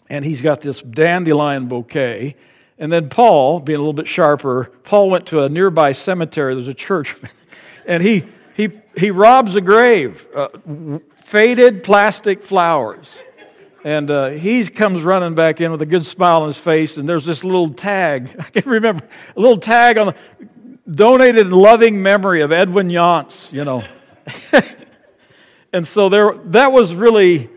And 0.09 0.25
he's 0.25 0.41
got 0.41 0.61
this 0.61 0.81
dandelion 0.81 1.67
bouquet. 1.67 2.35
And 2.77 2.91
then 2.91 3.09
Paul, 3.09 3.59
being 3.59 3.77
a 3.77 3.79
little 3.79 3.93
bit 3.93 4.07
sharper, 4.07 4.71
Paul 4.83 5.09
went 5.09 5.27
to 5.27 5.43
a 5.43 5.49
nearby 5.49 5.91
cemetery. 5.91 6.55
There's 6.55 6.67
a 6.67 6.73
church. 6.73 7.15
and 7.85 8.01
he, 8.01 8.25
he, 8.55 8.69
he 8.97 9.11
robs 9.11 9.55
a 9.55 9.61
grave, 9.61 10.25
uh, 10.35 10.47
faded 11.23 11.83
plastic 11.83 12.43
flowers. 12.43 13.17
And 13.83 14.11
uh, 14.11 14.29
he 14.29 14.63
comes 14.67 15.01
running 15.01 15.33
back 15.33 15.59
in 15.59 15.71
with 15.71 15.81
a 15.81 15.85
good 15.87 16.05
smile 16.05 16.41
on 16.41 16.47
his 16.47 16.57
face, 16.57 16.97
and 16.97 17.09
there's 17.09 17.25
this 17.25 17.43
little 17.43 17.69
tag. 17.69 18.35
I 18.39 18.43
can't 18.43 18.65
remember 18.67 19.07
a 19.35 19.39
little 19.39 19.57
tag 19.57 19.97
on 19.97 20.07
the 20.07 20.15
donated 20.89 21.47
in 21.47 21.51
loving 21.51 22.01
memory 22.01 22.41
of 22.41 22.51
Edwin 22.51 22.89
Yance, 22.89 23.51
you 23.51 23.63
know. 23.63 23.83
and 25.73 25.85
so 25.85 26.09
there, 26.09 26.33
that 26.45 26.71
was 26.71 26.93
really, 26.93 27.49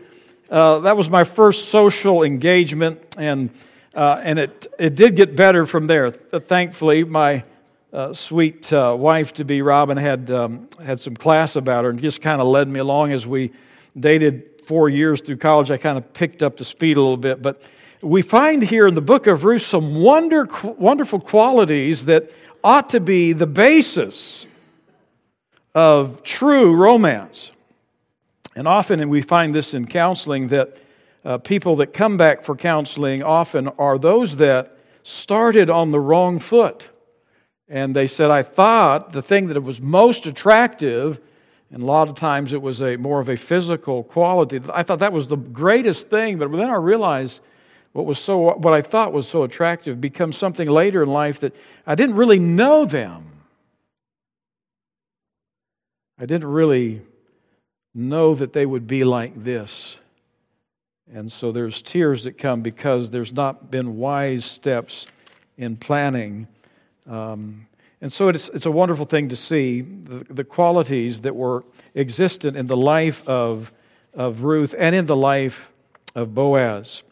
uh, 0.55 0.79
that 0.79 0.95
was 0.95 1.09
my 1.09 1.25
first 1.25 1.67
social 1.67 2.23
engagement, 2.23 2.97
and, 3.17 3.49
uh, 3.93 4.21
and 4.23 4.39
it, 4.39 4.73
it 4.79 4.95
did 4.95 5.17
get 5.17 5.35
better 5.35 5.65
from 5.65 5.85
there. 5.85 6.11
Thankfully, 6.11 7.03
my 7.03 7.43
uh, 7.91 8.13
sweet 8.13 8.71
uh, 8.71 8.95
wife 8.97 9.33
to 9.33 9.43
be, 9.43 9.61
Robin, 9.61 9.97
had, 9.97 10.31
um, 10.31 10.69
had 10.81 11.01
some 11.01 11.13
class 11.13 11.57
about 11.57 11.83
her 11.83 11.89
and 11.89 11.99
just 11.99 12.21
kind 12.21 12.39
of 12.39 12.47
led 12.47 12.69
me 12.69 12.79
along 12.79 13.11
as 13.11 13.27
we 13.27 13.51
dated 13.99 14.61
four 14.65 14.87
years 14.87 15.19
through 15.19 15.35
college. 15.35 15.71
I 15.71 15.77
kind 15.77 15.97
of 15.97 16.13
picked 16.13 16.41
up 16.41 16.55
the 16.55 16.63
speed 16.63 16.95
a 16.95 17.01
little 17.01 17.17
bit. 17.17 17.41
But 17.41 17.61
we 18.01 18.21
find 18.21 18.63
here 18.63 18.87
in 18.87 18.95
the 18.95 19.01
book 19.01 19.27
of 19.27 19.43
Ruth 19.43 19.63
some 19.63 19.95
wonder, 19.95 20.47
wonderful 20.63 21.19
qualities 21.19 22.05
that 22.05 22.31
ought 22.63 22.87
to 22.91 23.01
be 23.01 23.33
the 23.33 23.45
basis 23.45 24.45
of 25.73 26.23
true 26.23 26.73
romance. 26.73 27.51
And 28.55 28.67
often, 28.67 29.01
and 29.01 29.11
we 29.11 29.21
find 29.21 29.53
this 29.53 29.73
in 29.73 29.85
counseling, 29.85 30.47
that 30.49 30.77
uh, 31.25 31.37
people 31.39 31.75
that 31.77 31.93
come 31.93 32.15
back 32.15 32.45
for 32.45 32.55
counseling 32.55 33.21
often 33.21 33.67
are 33.67 33.97
those 33.97 34.37
that 34.37 34.77
started 35.03 35.69
on 35.69 35.91
the 35.91 35.99
wrong 35.99 36.39
foot. 36.39 36.89
And 37.67 37.95
they 37.95 38.07
said, 38.07 38.31
I 38.31 38.43
thought 38.43 39.11
the 39.11 39.21
thing 39.21 39.47
that 39.47 39.61
was 39.61 39.81
most 39.81 40.25
attractive, 40.25 41.19
and 41.71 41.83
a 41.83 41.85
lot 41.85 42.07
of 42.07 42.15
times 42.15 42.53
it 42.53 42.61
was 42.61 42.81
a 42.81 42.95
more 42.95 43.19
of 43.19 43.27
a 43.27 43.35
physical 43.35 44.03
quality. 44.03 44.61
I 44.71 44.83
thought 44.83 44.99
that 44.99 45.11
was 45.11 45.27
the 45.27 45.35
greatest 45.35 46.09
thing, 46.09 46.37
but 46.37 46.51
then 46.51 46.69
I 46.69 46.75
realized 46.75 47.41
what 47.91 48.05
was 48.05 48.19
so 48.19 48.55
what 48.55 48.73
I 48.73 48.81
thought 48.81 49.13
was 49.13 49.27
so 49.27 49.43
attractive 49.43 49.99
becomes 49.99 50.37
something 50.37 50.69
later 50.69 51.01
in 51.01 51.09
life 51.09 51.39
that 51.39 51.55
I 51.87 51.95
didn't 51.95 52.15
really 52.15 52.39
know 52.39 52.85
them. 52.85 53.31
I 56.19 56.25
didn't 56.25 56.47
really 56.47 57.01
know 57.95 58.35
that 58.35 58.53
they 58.53 58.65
would 58.65 58.85
be 58.85 59.03
like 59.03 59.43
this. 59.43 59.95
And 61.13 61.31
so 61.31 61.51
there's 61.51 61.81
tears 61.81 62.25
that 62.25 62.37
come 62.37 62.61
because 62.61 63.09
there's 63.09 63.31
not 63.31 63.71
been 63.71 63.97
wise 63.97 64.43
steps 64.43 65.07
in 65.57 65.77
planning. 65.77 66.47
Um, 67.09 67.67
and 68.01 68.11
so 68.11 68.27
it's, 68.27 68.49
it's 68.49 68.65
a 68.65 68.71
wonderful 68.71 69.05
thing 69.05 69.29
to 69.29 69.35
see 69.35 69.81
the, 69.81 70.25
the 70.29 70.43
qualities 70.43 71.21
that 71.21 71.35
were 71.35 71.63
existent 71.95 72.57
in 72.57 72.67
the 72.67 72.75
life 72.75 73.25
of, 73.27 73.71
of 74.13 74.41
Ruth 74.41 74.75
and 74.77 74.93
in 74.93 75.05
the 75.05 75.15
life 75.15 75.69
of 76.15 76.33
Boaz. 76.33 77.03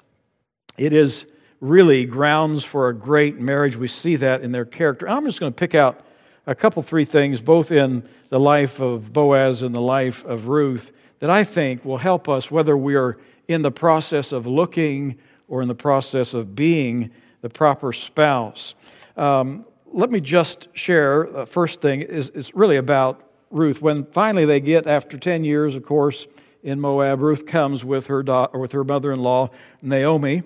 It 0.77 0.91
is 0.91 1.25
really 1.61 2.05
grounds 2.05 2.65
for 2.65 2.89
a 2.89 2.93
great 2.93 3.39
marriage. 3.39 3.77
We 3.77 3.87
see 3.87 4.17
that 4.17 4.41
in 4.41 4.51
their 4.51 4.65
character. 4.65 5.07
I'm 5.07 5.23
just 5.25 5.39
going 5.39 5.53
to 5.53 5.57
pick 5.57 5.75
out 5.75 6.05
a 6.45 6.55
couple, 6.55 6.83
three 6.83 7.05
things, 7.05 7.39
both 7.39 7.71
in 7.71 8.07
the 8.29 8.39
life 8.39 8.79
of 8.79 9.13
Boaz 9.13 9.61
and 9.61 9.73
the 9.73 9.81
life 9.81 10.25
of 10.25 10.47
Ruth, 10.47 10.91
that 11.19 11.29
I 11.29 11.43
think 11.43 11.85
will 11.85 11.97
help 11.97 12.27
us 12.27 12.51
whether 12.51 12.75
we 12.75 12.95
are 12.95 13.17
in 13.47 13.61
the 13.61 13.71
process 13.71 14.31
of 14.31 14.45
looking 14.45 15.17
or 15.47 15.61
in 15.61 15.67
the 15.67 15.75
process 15.75 16.33
of 16.33 16.55
being 16.55 17.11
the 17.41 17.49
proper 17.49 17.93
spouse. 17.93 18.73
Um, 19.15 19.65
let 19.91 20.09
me 20.09 20.19
just 20.19 20.67
share. 20.73 21.27
The 21.31 21.39
uh, 21.39 21.45
first 21.45 21.81
thing 21.81 22.01
is, 22.01 22.29
is 22.29 22.53
really 22.55 22.77
about 22.77 23.23
Ruth. 23.51 23.81
When 23.81 24.05
finally 24.05 24.45
they 24.45 24.59
get, 24.59 24.87
after 24.87 25.17
10 25.17 25.43
years, 25.43 25.75
of 25.75 25.85
course, 25.85 26.27
in 26.63 26.79
Moab, 26.79 27.21
Ruth 27.21 27.45
comes 27.45 27.85
with 27.85 28.07
her, 28.07 28.23
daughter, 28.23 28.57
with 28.57 28.71
her 28.71 28.83
mother 28.83 29.11
in 29.11 29.19
law, 29.19 29.49
Naomi, 29.81 30.43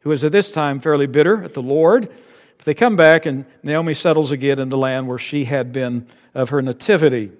who 0.00 0.12
is 0.12 0.24
at 0.24 0.32
this 0.32 0.50
time 0.50 0.80
fairly 0.80 1.06
bitter 1.06 1.44
at 1.44 1.54
the 1.54 1.62
Lord 1.62 2.10
but 2.60 2.66
they 2.66 2.74
come 2.74 2.94
back, 2.94 3.24
and 3.24 3.46
Naomi 3.62 3.94
settles 3.94 4.32
again 4.32 4.58
in 4.58 4.68
the 4.68 4.76
land 4.76 5.08
where 5.08 5.18
she 5.18 5.46
had 5.46 5.72
been 5.72 6.06
of 6.34 6.50
her 6.50 6.60
nativity. 6.60 7.32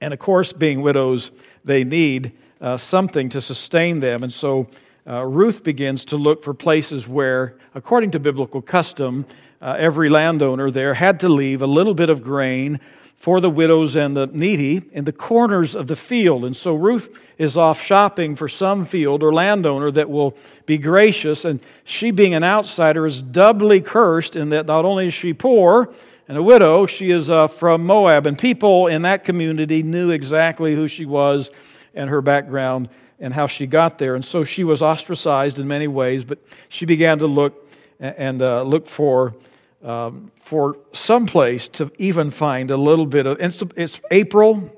And 0.00 0.12
of 0.12 0.18
course, 0.18 0.52
being 0.52 0.82
widows, 0.82 1.30
they 1.64 1.84
need 1.84 2.32
uh, 2.60 2.76
something 2.76 3.28
to 3.28 3.40
sustain 3.40 4.00
them. 4.00 4.24
And 4.24 4.32
so 4.32 4.66
uh, 5.06 5.24
Ruth 5.24 5.62
begins 5.62 6.04
to 6.06 6.16
look 6.16 6.42
for 6.42 6.54
places 6.54 7.06
where, 7.06 7.56
according 7.76 8.10
to 8.10 8.18
biblical 8.18 8.60
custom, 8.60 9.26
uh, 9.60 9.76
every 9.78 10.08
landowner 10.08 10.72
there 10.72 10.92
had 10.92 11.20
to 11.20 11.28
leave 11.28 11.62
a 11.62 11.66
little 11.68 11.94
bit 11.94 12.10
of 12.10 12.24
grain 12.24 12.80
for 13.22 13.40
the 13.40 13.48
widows 13.48 13.94
and 13.94 14.16
the 14.16 14.26
needy 14.32 14.82
in 14.90 15.04
the 15.04 15.12
corners 15.12 15.76
of 15.76 15.86
the 15.86 15.94
field. 15.94 16.44
And 16.44 16.56
so 16.56 16.74
Ruth 16.74 17.08
is 17.38 17.56
off 17.56 17.80
shopping 17.80 18.34
for 18.34 18.48
some 18.48 18.84
field 18.84 19.22
or 19.22 19.32
landowner 19.32 19.92
that 19.92 20.10
will 20.10 20.36
be 20.66 20.76
gracious. 20.76 21.44
And 21.44 21.60
she, 21.84 22.10
being 22.10 22.34
an 22.34 22.42
outsider, 22.42 23.06
is 23.06 23.22
doubly 23.22 23.80
cursed 23.80 24.34
in 24.34 24.48
that 24.48 24.66
not 24.66 24.84
only 24.84 25.06
is 25.06 25.14
she 25.14 25.32
poor 25.34 25.94
and 26.26 26.36
a 26.36 26.42
widow, 26.42 26.84
she 26.86 27.12
is 27.12 27.30
uh, 27.30 27.46
from 27.46 27.86
Moab. 27.86 28.26
And 28.26 28.36
people 28.36 28.88
in 28.88 29.02
that 29.02 29.24
community 29.24 29.84
knew 29.84 30.10
exactly 30.10 30.74
who 30.74 30.88
she 30.88 31.04
was 31.04 31.48
and 31.94 32.10
her 32.10 32.22
background 32.22 32.88
and 33.20 33.32
how 33.32 33.46
she 33.46 33.68
got 33.68 33.98
there. 33.98 34.16
And 34.16 34.24
so 34.24 34.42
she 34.42 34.64
was 34.64 34.82
ostracized 34.82 35.60
in 35.60 35.68
many 35.68 35.86
ways, 35.86 36.24
but 36.24 36.40
she 36.70 36.86
began 36.86 37.20
to 37.20 37.28
look 37.28 37.70
and 38.00 38.42
uh, 38.42 38.64
look 38.64 38.88
for 38.88 39.32
um, 39.82 40.30
for 40.44 40.76
some 40.92 41.26
place 41.26 41.68
to 41.68 41.90
even 41.98 42.30
find 42.30 42.70
a 42.70 42.76
little 42.76 43.06
bit 43.06 43.26
of. 43.26 43.40
It's, 43.40 43.62
it's 43.76 44.00
April, 44.10 44.70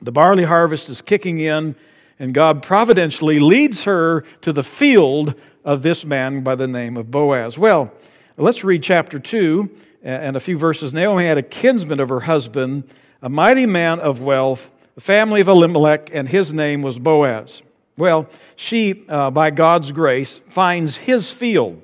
the 0.00 0.12
barley 0.12 0.44
harvest 0.44 0.88
is 0.88 1.00
kicking 1.00 1.40
in, 1.40 1.76
and 2.18 2.34
God 2.34 2.62
providentially 2.62 3.40
leads 3.40 3.84
her 3.84 4.24
to 4.42 4.52
the 4.52 4.64
field 4.64 5.34
of 5.64 5.82
this 5.82 6.04
man 6.04 6.42
by 6.42 6.54
the 6.54 6.66
name 6.66 6.96
of 6.96 7.10
Boaz. 7.10 7.56
Well, 7.56 7.92
let's 8.36 8.64
read 8.64 8.82
chapter 8.82 9.18
2 9.18 9.70
and 10.02 10.36
a 10.36 10.40
few 10.40 10.58
verses. 10.58 10.92
Naomi 10.92 11.24
had 11.24 11.38
a 11.38 11.42
kinsman 11.42 12.00
of 12.00 12.08
her 12.08 12.20
husband, 12.20 12.84
a 13.22 13.28
mighty 13.28 13.66
man 13.66 14.00
of 14.00 14.20
wealth, 14.20 14.68
a 14.96 15.00
family 15.00 15.40
of 15.40 15.48
Elimelech, 15.48 16.10
and 16.12 16.28
his 16.28 16.52
name 16.52 16.82
was 16.82 16.98
Boaz. 16.98 17.62
Well, 17.96 18.28
she, 18.56 19.04
uh, 19.08 19.30
by 19.30 19.50
God's 19.50 19.92
grace, 19.92 20.40
finds 20.50 20.96
his 20.96 21.30
field, 21.30 21.80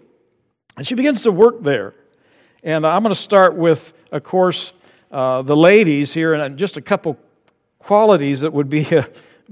and 0.76 0.86
she 0.86 0.94
begins 0.94 1.22
to 1.22 1.30
work 1.30 1.62
there. 1.62 1.94
And 2.62 2.84
I'm 2.84 3.02
going 3.02 3.14
to 3.14 3.20
start 3.20 3.54
with, 3.54 3.92
of 4.10 4.24
course, 4.24 4.72
uh, 5.12 5.42
the 5.42 5.56
ladies 5.56 6.12
here, 6.12 6.34
and 6.34 6.58
just 6.58 6.76
a 6.76 6.80
couple 6.80 7.16
qualities 7.78 8.40
that 8.40 8.52
would 8.52 8.68
be, 8.68 8.84
uh, 8.96 9.04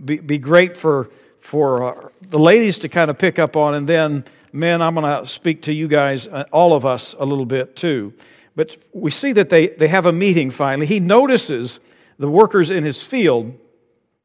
be, 0.04 0.18
be, 0.18 0.38
great 0.38 0.76
for, 0.76 1.10
for 1.40 1.84
uh, 1.84 2.08
the 2.22 2.38
ladies 2.38 2.80
to 2.80 2.88
kind 2.88 3.08
of 3.08 3.16
pick 3.16 3.38
up 3.38 3.56
on. 3.56 3.74
And 3.76 3.88
then, 3.88 4.24
men, 4.52 4.82
I'm 4.82 4.94
going 4.94 5.22
to 5.22 5.28
speak 5.28 5.62
to 5.62 5.72
you 5.72 5.86
guys, 5.86 6.26
uh, 6.26 6.44
all 6.50 6.74
of 6.74 6.84
us, 6.84 7.14
a 7.18 7.24
little 7.24 7.46
bit 7.46 7.76
too. 7.76 8.12
But 8.56 8.76
we 8.92 9.12
see 9.12 9.32
that 9.32 9.50
they, 9.50 9.68
they 9.68 9.88
have 9.88 10.06
a 10.06 10.12
meeting 10.12 10.50
finally. 10.50 10.86
He 10.86 10.98
notices 10.98 11.78
the 12.18 12.28
workers 12.28 12.70
in 12.70 12.82
his 12.82 13.00
field, 13.00 13.54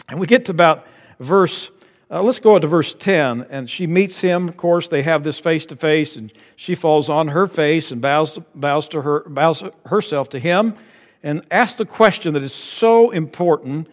and 0.09 0.19
we 0.19 0.25
get 0.25 0.45
to 0.45 0.51
about 0.51 0.87
verse 1.19 1.69
uh, 2.11 2.21
let's 2.21 2.39
go 2.39 2.55
on 2.55 2.61
to 2.61 2.67
verse 2.67 2.93
10. 2.93 3.47
And 3.49 3.69
she 3.69 3.87
meets 3.87 4.19
him. 4.19 4.49
Of 4.49 4.57
course, 4.57 4.89
they 4.89 5.01
have 5.03 5.23
this 5.23 5.39
face 5.39 5.65
to 5.67 5.77
face, 5.77 6.17
and 6.17 6.31
she 6.57 6.75
falls 6.75 7.07
on 7.07 7.29
her 7.29 7.47
face 7.47 7.91
and 7.91 8.01
bows, 8.01 8.37
bows, 8.53 8.89
to 8.89 9.01
her, 9.01 9.21
bows 9.29 9.63
herself 9.85 10.29
to 10.29 10.39
him 10.39 10.75
and 11.23 11.41
asks 11.51 11.77
the 11.77 11.85
question 11.85 12.33
that 12.33 12.43
is 12.43 12.53
so 12.53 13.11
important. 13.11 13.87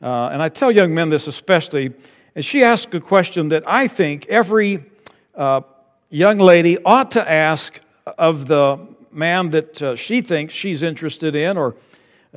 Uh, 0.00 0.28
and 0.28 0.40
I 0.40 0.48
tell 0.50 0.70
young 0.70 0.94
men 0.94 1.08
this 1.08 1.26
especially. 1.26 1.92
And 2.36 2.44
she 2.44 2.62
asks 2.62 2.94
a 2.94 3.00
question 3.00 3.48
that 3.48 3.64
I 3.66 3.88
think 3.88 4.26
every 4.28 4.84
uh, 5.34 5.62
young 6.10 6.38
lady 6.38 6.78
ought 6.84 7.10
to 7.12 7.30
ask 7.30 7.80
of 8.18 8.46
the 8.46 8.86
man 9.10 9.50
that 9.50 9.82
uh, 9.82 9.96
she 9.96 10.20
thinks 10.20 10.54
she's 10.54 10.82
interested 10.82 11.34
in 11.34 11.56
or 11.56 11.74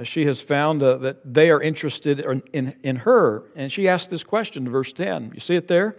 she 0.03 0.25
has 0.25 0.41
found 0.41 0.83
uh, 0.83 0.97
that 0.97 1.33
they 1.33 1.49
are 1.49 1.61
interested 1.61 2.19
in, 2.19 2.43
in, 2.53 2.75
in 2.83 2.95
her. 2.97 3.43
And 3.55 3.71
she 3.71 3.87
asked 3.87 4.09
this 4.09 4.23
question 4.23 4.65
in 4.65 4.71
verse 4.71 4.93
10. 4.93 5.31
You 5.33 5.39
see 5.39 5.55
it 5.55 5.67
there? 5.67 5.95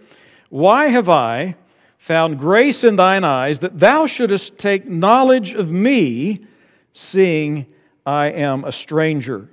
Why 0.49 0.87
have 0.87 1.09
I 1.09 1.55
found 1.97 2.39
grace 2.39 2.83
in 2.83 2.95
thine 2.95 3.23
eyes 3.23 3.59
that 3.59 3.77
thou 3.77 4.07
shouldest 4.07 4.57
take 4.57 4.87
knowledge 4.87 5.53
of 5.53 5.69
me, 5.69 6.45
seeing 6.93 7.65
I 8.05 8.27
am 8.27 8.63
a 8.63 8.71
stranger? 8.71 9.49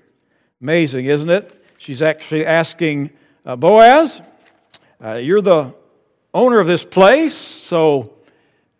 Amazing, 0.61 1.07
isn't 1.07 1.31
it? 1.31 1.65
She's 1.79 2.00
actually 2.00 2.47
asking 2.47 3.11
uh, 3.45 3.57
Boaz, 3.57 4.21
uh, 5.05 5.15
You're 5.15 5.43
the 5.43 5.75
owner 6.33 6.61
of 6.61 6.67
this 6.67 6.85
place, 6.85 7.35
so 7.35 8.15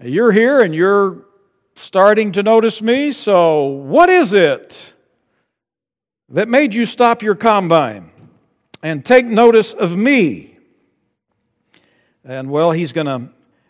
you're 0.03 0.33
here 0.33 0.61
and 0.61 0.75
you're 0.75 1.25
starting 1.77 2.33
to 2.33 2.43
notice 2.43 2.83
me, 2.83 3.13
so 3.13 3.65
what 3.65 4.11
is 4.11 4.33
it? 4.33 4.93
That 6.31 6.49
made 6.49 6.75
you 6.75 6.87
stop 6.87 7.23
your 7.23 7.35
combine 7.35 8.11
and 8.83 9.05
take 9.05 9.27
notice 9.27 9.73
of 9.73 9.97
me? 9.97 10.59
And 12.25 12.51
well, 12.51 12.73
he's 12.73 12.93
going 12.93 13.07
to 13.07 13.29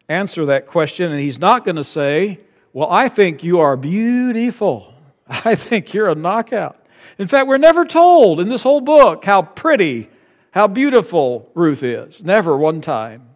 answer 0.09 0.47
that 0.47 0.67
question, 0.67 1.13
and 1.13 1.21
he's 1.21 1.39
not 1.39 1.65
going 1.65 1.77
to 1.77 1.85
say, 1.85 2.41
Well, 2.73 2.91
I 2.91 3.09
think 3.09 3.43
you 3.45 3.61
are 3.61 3.77
beautiful. 3.77 4.95
I 5.29 5.55
think 5.55 5.93
you're 5.93 6.09
a 6.09 6.15
knockout. 6.15 6.79
In 7.19 7.29
fact, 7.29 7.49
we're 7.49 7.59
never 7.59 7.85
told 7.85 8.41
in 8.41 8.49
this 8.49 8.63
whole 8.63 8.81
book 8.81 9.25
how 9.25 9.43
pretty, 9.43 10.09
how 10.51 10.67
beautiful 10.67 11.51
Ruth 11.55 11.83
is. 11.83 12.23
Never 12.23 12.57
one 12.57 12.81
time. 12.81 13.29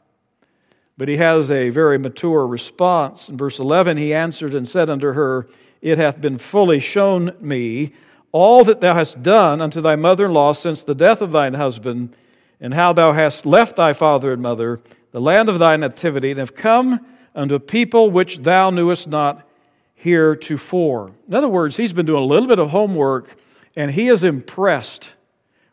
But 0.97 1.09
he 1.09 1.17
has 1.17 1.51
a 1.51 1.71
very 1.71 1.99
mature 1.99 2.47
response. 2.47 3.29
In 3.29 3.37
verse 3.37 3.59
11, 3.59 3.97
he 3.97 4.13
answered 4.13 4.55
and 4.55 4.69
said 4.69 4.91
unto 4.91 5.13
her, 5.13 5.49
It 5.81 5.99
hath 5.99 6.21
been 6.21 6.37
fully 6.37 6.81
shown 6.81 7.35
me 7.41 7.95
all 8.33 8.65
that 8.65 8.81
thou 8.81 8.95
hast 8.95 9.23
done 9.23 9.61
unto 9.61 9.81
thy 9.81 9.97
mother 9.97 10.27
in 10.27 10.33
law 10.33 10.53
since 10.53 10.83
the 10.83 10.95
death 10.95 11.21
of 11.21 11.33
thine 11.33 11.55
husband, 11.55 12.15
and 12.61 12.75
how 12.75 12.93
thou 12.93 13.13
hast 13.13 13.47
left 13.47 13.77
thy 13.77 13.93
father 13.93 14.33
and 14.33 14.43
mother, 14.43 14.81
the 15.13 15.21
land 15.21 15.49
of 15.49 15.59
thy 15.59 15.77
nativity, 15.77 16.31
and 16.31 16.39
have 16.39 16.55
come 16.55 17.01
unto 17.35 17.55
a 17.55 17.61
people 17.61 18.11
which 18.11 18.39
thou 18.39 18.71
knewest 18.71 19.09
not 19.09 19.47
heretofore. 19.95 21.13
In 21.29 21.35
other 21.35 21.49
words, 21.49 21.77
he's 21.77 21.93
been 21.93 22.07
doing 22.07 22.23
a 22.23 22.27
little 22.27 22.49
bit 22.49 22.59
of 22.59 22.71
homework, 22.71 23.37
and 23.77 23.91
he 23.91 24.09
is 24.09 24.25
impressed 24.25 25.11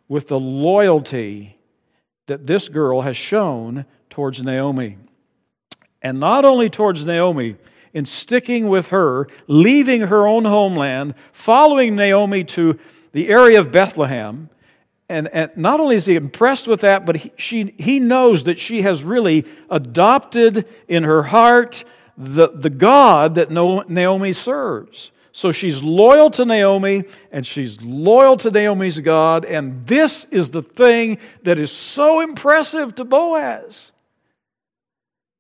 with 0.08 0.28
the 0.28 0.40
loyalty 0.40 1.58
that 2.28 2.48
this 2.48 2.70
girl 2.70 3.02
has 3.02 3.18
shown 3.18 3.86
towards 4.10 4.42
Naomi. 4.42 4.98
And 6.02 6.20
not 6.20 6.46
only 6.46 6.70
towards 6.70 7.06
Naomi, 7.06 7.56
in 7.94 8.06
sticking 8.06 8.68
with 8.68 8.88
her, 8.88 9.28
leaving 9.48 10.02
her 10.02 10.28
own 10.28 10.46
homeland, 10.46 11.16
following 11.34 11.96
Naomi 11.96 12.44
to 12.46 12.80
the 13.14 13.30
area 13.30 13.60
of 13.60 13.72
Bethlehem. 13.72 14.50
And, 15.10 15.28
and 15.30 15.52
not 15.56 15.80
only 15.80 15.96
is 15.96 16.06
he 16.06 16.16
impressed 16.16 16.68
with 16.68 16.82
that, 16.82 17.06
but 17.06 17.16
he, 17.16 17.32
she, 17.38 17.74
he 17.78 18.00
knows 18.00 18.44
that 18.44 18.60
she 18.60 18.82
has 18.82 19.04
really 19.04 19.46
adopted 19.70 20.68
in 20.88 21.04
her 21.04 21.24
heart 21.24 21.84
the, 22.18 22.50
the 22.50 22.70
God 22.70 23.36
that 23.36 23.52
Naomi 23.52 24.34
serves. 24.34 25.12
So 25.32 25.52
she's 25.52 25.84
loyal 25.84 26.32
to 26.32 26.46
Naomi 26.46 27.04
and 27.32 27.46
she's 27.46 27.80
loyal 27.80 28.38
to 28.38 28.50
Naomi's 28.50 29.00
God. 29.00 29.46
And 29.46 29.86
this 29.86 30.26
is 30.32 30.50
the 30.50 30.64
thing 30.64 31.20
that 31.44 31.60
is 31.60 31.72
so 31.72 32.22
impressive 32.22 32.96
to 32.96 33.06
Boaz. 33.06 33.92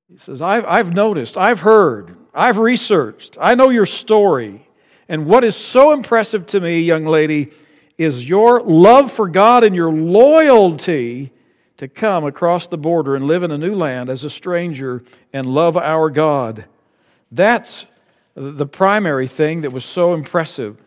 He 0.08 0.18
says, 0.20 0.40
I've, 0.40 0.66
I've 0.66 0.94
noticed, 0.94 1.36
I've 1.36 1.62
heard, 1.62 2.16
I've 2.38 2.60
researched, 2.60 3.36
I 3.42 3.56
know 3.56 3.70
your 3.70 3.88
story. 3.88 4.64
And 5.10 5.26
what 5.26 5.44
is 5.44 5.56
so 5.56 5.92
impressive 5.92 6.46
to 6.48 6.60
me, 6.60 6.82
young 6.82 7.06
lady, 7.06 7.52
is 7.98 8.30
your 8.30 8.62
love 8.62 9.12
for 9.12 9.28
God 9.28 9.64
and 9.64 9.76
your 9.76 9.92
loyalty 9.92 11.32
to 11.78 11.88
come 11.88 12.26
across 12.26 12.68
the 12.68 12.78
border 12.78 13.16
and 13.16 13.26
live 13.26 13.42
in 13.42 13.50
a 13.50 13.58
new 13.58 13.74
land 13.74 14.10
as 14.10 14.24
a 14.24 14.30
stranger 14.30 15.04
and 15.34 15.48
love 15.48 15.78
our 15.78 16.12
God. 16.12 16.66
That's 17.32 17.86
the 18.36 18.68
primary 18.68 19.28
thing 19.28 19.62
that 19.62 19.72
was 19.72 19.84
so 19.84 20.14
impressive. 20.14 20.78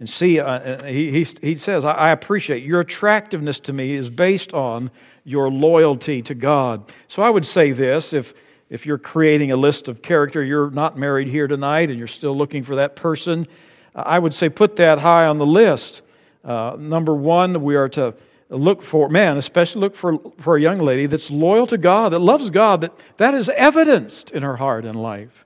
And 0.00 0.08
see, 0.08 0.40
uh, 0.40 0.82
he, 0.84 1.12
he, 1.12 1.26
he 1.42 1.56
says, 1.56 1.84
I, 1.84 1.92
I 1.92 2.10
appreciate 2.10 2.64
your 2.64 2.80
attractiveness 2.80 3.60
to 3.60 3.72
me 3.72 3.94
is 3.94 4.10
based 4.10 4.52
on 4.52 4.90
your 5.22 5.48
loyalty 5.48 6.22
to 6.22 6.34
God. 6.34 6.90
So 7.06 7.22
I 7.22 7.30
would 7.30 7.46
say 7.46 7.70
this 7.70 8.12
if, 8.12 8.34
if 8.70 8.86
you're 8.86 8.98
creating 8.98 9.50
a 9.50 9.56
list 9.56 9.88
of 9.88 10.00
character, 10.00 10.42
you're 10.42 10.70
not 10.70 10.96
married 10.96 11.26
here 11.26 11.48
tonight 11.48 11.90
and 11.90 11.98
you're 11.98 12.08
still 12.08 12.36
looking 12.36 12.62
for 12.62 12.76
that 12.76 12.94
person, 12.94 13.46
I 13.94 14.18
would 14.18 14.32
say 14.32 14.48
put 14.48 14.76
that 14.76 15.00
high 15.00 15.26
on 15.26 15.38
the 15.38 15.46
list. 15.46 16.02
Uh, 16.44 16.76
number 16.78 17.14
one, 17.14 17.62
we 17.62 17.74
are 17.74 17.88
to 17.90 18.14
look 18.48 18.82
for, 18.82 19.08
man, 19.08 19.36
especially 19.36 19.80
look 19.80 19.96
for, 19.96 20.18
for 20.38 20.56
a 20.56 20.60
young 20.60 20.78
lady 20.78 21.06
that's 21.06 21.30
loyal 21.30 21.66
to 21.66 21.78
God, 21.78 22.12
that 22.12 22.20
loves 22.20 22.48
God, 22.50 22.80
that, 22.82 22.92
that 23.16 23.34
is 23.34 23.48
evidenced 23.50 24.30
in 24.30 24.42
her 24.42 24.56
heart 24.56 24.84
and 24.84 25.00
life. 25.00 25.44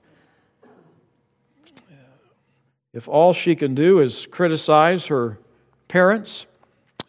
If 2.93 3.07
all 3.07 3.33
she 3.33 3.55
can 3.55 3.75
do 3.75 3.99
is 3.99 4.27
criticize 4.27 5.07
her 5.07 5.39
parents 5.87 6.45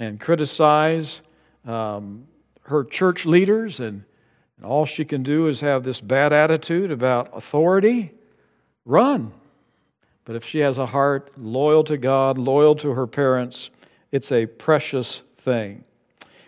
and 0.01 0.19
criticize 0.19 1.21
um, 1.65 2.27
her 2.63 2.83
church 2.83 3.25
leaders, 3.25 3.79
and, 3.79 4.03
and 4.57 4.67
all 4.67 4.87
she 4.87 5.05
can 5.05 5.23
do 5.23 5.49
is 5.49 5.61
have 5.61 5.85
this 5.85 6.01
bad 6.01 6.33
attitude 6.33 6.91
about 6.91 7.37
authority, 7.37 8.13
run. 8.85 9.33
But 10.25 10.37
if 10.37 10.45
she 10.45 10.59
has 10.61 10.79
a 10.79 10.87
heart 10.87 11.33
loyal 11.39 11.85
to 11.85 11.97
God, 11.97 12.39
loyal 12.39 12.75
to 12.77 12.91
her 12.91 13.07
parents, 13.07 13.71
it's 14.13 14.33
a 14.33 14.47
precious 14.47 15.23
thing. 15.45 15.85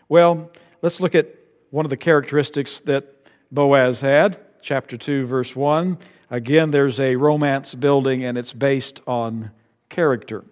Well, 0.08 0.50
let's 0.82 1.00
look 1.00 1.14
at 1.14 1.34
one 1.70 1.84
of 1.84 1.90
the 1.90 1.96
characteristics 1.96 2.80
that 2.86 3.14
Boaz 3.52 4.00
had, 4.00 4.38
chapter 4.62 4.96
2, 4.96 5.26
verse 5.26 5.54
1. 5.54 5.98
Again, 6.30 6.70
there's 6.70 6.98
a 7.00 7.16
romance 7.16 7.74
building, 7.74 8.24
and 8.24 8.36
it's 8.36 8.52
based 8.52 9.00
on 9.06 9.50
character. 9.88 10.44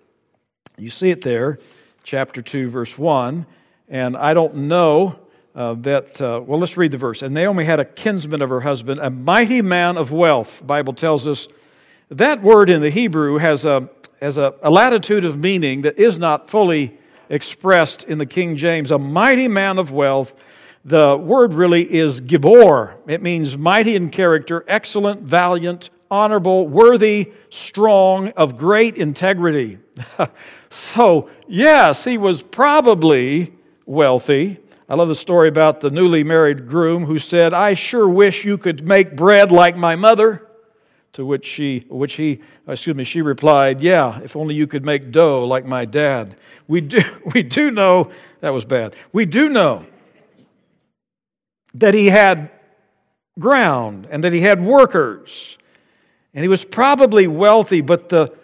You 0.79 0.91
see 0.91 1.11
it 1.11 1.23
there, 1.23 1.59
chapter 2.05 2.43
2, 2.43 2.69
verse 2.69 2.97
1. 2.97 3.47
And 3.89 4.17
I 4.17 4.35
don't 4.35 4.55
know 4.55 5.19
uh, 5.57 5.75
that, 5.81 6.21
uh, 6.21 6.41
well, 6.47 6.61
let's 6.61 6.77
read 6.77 6.93
the 6.93 6.99
verse. 6.99 7.23
And 7.23 7.35
Naomi 7.35 7.65
had 7.65 7.81
a 7.81 7.85
kinsman 7.85 8.43
of 8.43 8.51
her 8.51 8.61
husband, 8.61 9.01
a 9.01 9.11
mighty 9.11 9.63
man 9.63 9.97
of 9.97 10.13
wealth. 10.13 10.65
Bible 10.65 10.93
tells 10.93 11.27
us 11.27 11.49
that 12.11 12.43
word 12.43 12.71
in 12.71 12.83
the 12.83 12.91
Hebrew 12.91 13.39
has 13.39 13.65
a, 13.65 13.89
has 14.21 14.39
a, 14.39 14.55
a 14.63 14.71
latitude 14.71 15.25
of 15.25 15.39
meaning 15.39 15.83
that 15.83 15.99
is 15.99 16.19
not 16.19 16.51
fully 16.51 16.97
expressed 17.31 18.05
in 18.05 18.19
the 18.19 18.27
King 18.27 18.57
James. 18.57 18.93
A 18.93 18.99
mighty 18.99 19.49
man 19.49 19.79
of 19.79 19.91
wealth 19.91 20.33
the 20.87 21.17
word 21.17 21.53
really 21.53 21.83
is 21.83 22.21
gibor. 22.21 22.95
It 23.09 23.21
means 23.21 23.57
mighty 23.57 23.97
in 23.97 24.09
character, 24.09 24.65
excellent, 24.69 25.23
valiant, 25.23 25.91
honorable, 26.13 26.69
worthy, 26.69 27.33
strong, 27.51 28.29
of 28.29 28.57
great 28.57 28.97
integrity. 28.97 29.79
so, 30.71 31.29
yes, 31.49 32.05
he 32.05 32.19
was 32.19 32.41
probably 32.41 33.53
wealthy. 33.85 34.61
I 34.89 34.95
love 34.95 35.09
the 35.09 35.17
story 35.17 35.49
about 35.49 35.81
the 35.81 35.91
newly 35.91 36.23
married 36.23 36.69
groom 36.69 37.05
who 37.05 37.19
said, 37.19 37.53
I 37.53 37.75
sure 37.75 38.09
wish 38.09 38.45
you 38.45 38.57
could 38.57 38.87
make 38.87 39.17
bread 39.17 39.51
like 39.51 39.77
my 39.77 39.97
mother. 39.97 40.47
To 41.15 41.25
which 41.25 41.47
she, 41.47 41.87
which 41.89 42.13
he, 42.13 42.43
excuse 42.69 42.95
me, 42.95 43.03
she 43.03 43.23
replied, 43.23 43.81
Yeah, 43.81 44.21
if 44.21 44.37
only 44.37 44.55
you 44.55 44.67
could 44.67 44.85
make 44.85 45.11
dough 45.11 45.45
like 45.47 45.65
my 45.65 45.87
dad. 45.87 46.37
We 46.69 46.83
do, 46.83 46.99
we 47.35 47.43
do 47.43 47.71
know, 47.71 48.11
that 48.41 48.51
was 48.51 48.65
bad. 48.65 48.95
We 49.13 49.25
do 49.25 49.49
know 49.49 49.87
that 51.75 51.95
he 51.95 52.07
had 52.07 52.51
ground 53.39 54.07
and 54.11 54.23
that 54.25 54.33
he 54.33 54.41
had 54.41 54.63
workers. 54.63 55.57
And 56.35 56.45
he 56.45 56.49
was 56.49 56.65
probably 56.65 57.27
wealthy, 57.27 57.81
but 57.81 58.11
the, 58.11 58.35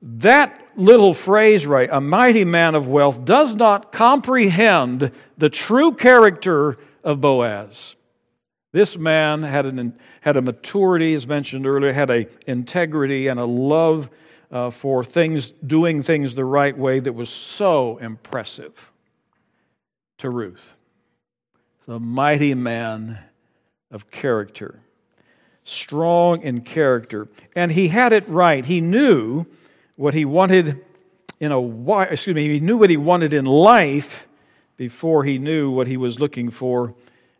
that 0.00 0.63
little 0.76 1.14
phrase, 1.14 1.66
right, 1.66 1.88
a 1.90 2.00
mighty 2.00 2.44
man 2.44 2.74
of 2.74 2.88
wealth, 2.88 3.24
does 3.24 3.54
not 3.54 3.92
comprehend 3.92 5.10
the 5.38 5.50
true 5.50 5.92
character 5.92 6.78
of 7.02 7.20
Boaz. 7.20 7.94
This 8.72 8.96
man 8.96 9.42
had, 9.42 9.66
an, 9.66 9.98
had 10.20 10.36
a 10.36 10.42
maturity, 10.42 11.14
as 11.14 11.26
mentioned 11.26 11.66
earlier, 11.66 11.92
had 11.92 12.10
a 12.10 12.26
integrity 12.46 13.28
and 13.28 13.38
a 13.38 13.44
love 13.44 14.08
uh, 14.50 14.70
for 14.70 15.04
things, 15.04 15.52
doing 15.66 16.02
things 16.02 16.34
the 16.34 16.44
right 16.44 16.76
way 16.76 17.00
that 17.00 17.12
was 17.12 17.30
so 17.30 17.98
impressive 17.98 18.72
to 20.18 20.30
Ruth 20.30 20.62
a 21.88 21.98
mighty 21.98 22.54
man 22.54 23.18
of 23.90 24.10
character, 24.10 24.80
strong 25.64 26.42
in 26.42 26.60
character. 26.62 27.28
And 27.54 27.70
he 27.70 27.88
had 27.88 28.12
it 28.12 28.28
right. 28.28 28.64
He 28.64 28.80
knew 28.80 29.46
what 29.96 30.14
he 30.14 30.24
wanted 30.24 30.84
in 31.40 31.52
a 31.52 32.00
excuse 32.02 32.34
me, 32.34 32.48
he 32.48 32.60
knew 32.60 32.76
what 32.76 32.90
he 32.90 32.96
wanted 32.96 33.32
in 33.32 33.44
life 33.44 34.26
before 34.76 35.24
he 35.24 35.38
knew 35.38 35.70
what 35.70 35.86
he 35.86 35.96
was 35.96 36.18
looking 36.18 36.50
for 36.50 36.94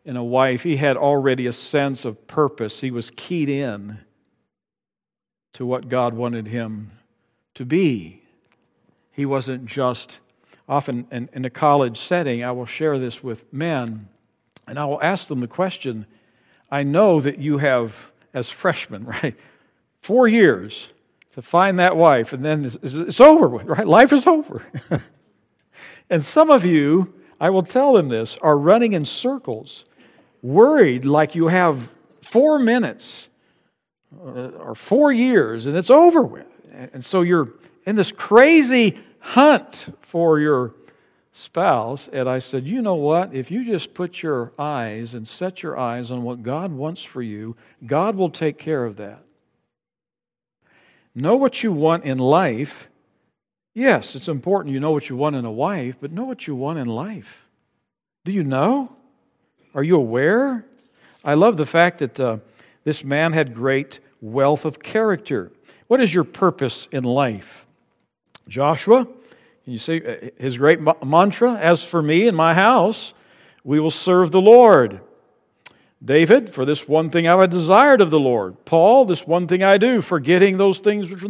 in 0.04 0.16
a 0.16 0.24
wife. 0.24 0.62
He 0.62 0.76
had 0.76 0.96
already 0.96 1.46
a 1.46 1.52
sense 1.52 2.04
of 2.04 2.26
purpose. 2.26 2.80
He 2.80 2.90
was 2.90 3.10
keyed 3.10 3.48
in 3.48 3.98
to 5.54 5.64
what 5.64 5.88
God 5.88 6.14
wanted 6.14 6.46
him 6.46 6.92
to 7.54 7.64
be. 7.64 8.22
He 9.12 9.26
wasn't 9.26 9.66
just, 9.66 10.18
often 10.68 11.06
in, 11.10 11.28
in 11.32 11.44
a 11.44 11.50
college 11.50 11.98
setting, 11.98 12.44
I 12.44 12.52
will 12.52 12.66
share 12.66 12.98
this 12.98 13.22
with 13.22 13.52
men 13.52 14.08
and 14.66 14.78
I 14.78 14.84
will 14.84 15.02
ask 15.02 15.28
them 15.28 15.40
the 15.40 15.48
question 15.48 16.06
I 16.70 16.82
know 16.82 17.20
that 17.20 17.38
you 17.38 17.58
have, 17.58 17.94
as 18.32 18.50
freshmen, 18.50 19.04
right, 19.22 19.36
four 20.02 20.26
years 20.26 20.88
to 21.34 21.42
find 21.42 21.80
that 21.80 21.96
wife, 21.96 22.32
and 22.32 22.44
then 22.44 22.64
it's, 22.64 22.76
it's 22.82 23.20
over 23.20 23.48
with, 23.48 23.66
right? 23.66 23.86
Life 23.86 24.12
is 24.12 24.24
over. 24.24 24.62
and 26.10 26.24
some 26.24 26.48
of 26.48 26.64
you, 26.64 27.12
I 27.40 27.50
will 27.50 27.64
tell 27.64 27.92
them 27.92 28.08
this, 28.08 28.36
are 28.40 28.56
running 28.56 28.92
in 28.92 29.04
circles, 29.04 29.84
worried 30.42 31.04
like 31.04 31.34
you 31.34 31.48
have 31.48 31.88
four 32.30 32.60
minutes 32.60 33.26
uh, 34.16 34.50
or 34.50 34.76
four 34.76 35.12
years, 35.12 35.66
and 35.66 35.76
it's 35.76 35.90
over 35.90 36.22
with. 36.22 36.46
And 36.92 37.04
so 37.04 37.22
you're 37.22 37.48
in 37.84 37.96
this 37.96 38.12
crazy 38.12 38.98
hunt 39.18 39.92
for 40.02 40.38
your 40.38 40.72
spouse, 41.32 42.08
and 42.12 42.28
I 42.28 42.38
said, 42.38 42.64
You 42.64 42.80
know 42.80 42.94
what? 42.94 43.34
If 43.34 43.50
you 43.50 43.64
just 43.64 43.92
put 43.92 44.22
your 44.22 44.52
eyes 44.56 45.14
and 45.14 45.26
set 45.26 45.64
your 45.64 45.76
eyes 45.76 46.12
on 46.12 46.22
what 46.22 46.44
God 46.44 46.70
wants 46.70 47.02
for 47.02 47.22
you, 47.22 47.56
God 47.86 48.14
will 48.14 48.30
take 48.30 48.56
care 48.56 48.84
of 48.84 48.96
that. 48.96 49.24
Know 51.14 51.36
what 51.36 51.62
you 51.62 51.72
want 51.72 52.04
in 52.04 52.18
life. 52.18 52.88
Yes, 53.74 54.14
it's 54.14 54.28
important 54.28 54.72
you 54.72 54.80
know 54.80 54.90
what 54.90 55.08
you 55.08 55.16
want 55.16 55.36
in 55.36 55.44
a 55.44 55.52
wife, 55.52 55.96
but 56.00 56.12
know 56.12 56.24
what 56.24 56.46
you 56.46 56.54
want 56.54 56.78
in 56.78 56.86
life. 56.86 57.46
Do 58.24 58.32
you 58.32 58.42
know? 58.44 58.90
Are 59.74 59.82
you 59.82 59.96
aware? 59.96 60.64
I 61.24 61.34
love 61.34 61.56
the 61.56 61.66
fact 61.66 61.98
that 61.98 62.18
uh, 62.18 62.38
this 62.84 63.02
man 63.02 63.32
had 63.32 63.54
great 63.54 64.00
wealth 64.20 64.64
of 64.64 64.80
character. 64.82 65.50
What 65.88 66.00
is 66.00 66.12
your 66.12 66.24
purpose 66.24 66.88
in 66.92 67.04
life? 67.04 67.66
Joshua, 68.48 69.08
you 69.64 69.78
see 69.78 70.02
uh, 70.04 70.30
his 70.38 70.58
great 70.58 70.80
mantra, 71.04 71.54
as 71.54 71.82
for 71.82 72.02
me 72.02 72.28
and 72.28 72.36
my 72.36 72.54
house, 72.54 73.14
we 73.64 73.80
will 73.80 73.90
serve 73.90 74.30
the 74.30 74.40
Lord. 74.40 75.00
David, 76.04 76.54
for 76.54 76.66
this 76.66 76.86
one 76.86 77.08
thing 77.08 77.26
I 77.26 77.36
have 77.36 77.50
desired 77.50 78.00
of 78.02 78.10
the 78.10 78.20
Lord. 78.20 78.64
Paul, 78.66 79.06
this 79.06 79.26
one 79.26 79.48
thing 79.48 79.62
I 79.62 79.78
do, 79.78 80.02
forgetting 80.02 80.58
those 80.58 80.78
things 80.78 81.08
which 81.08 81.24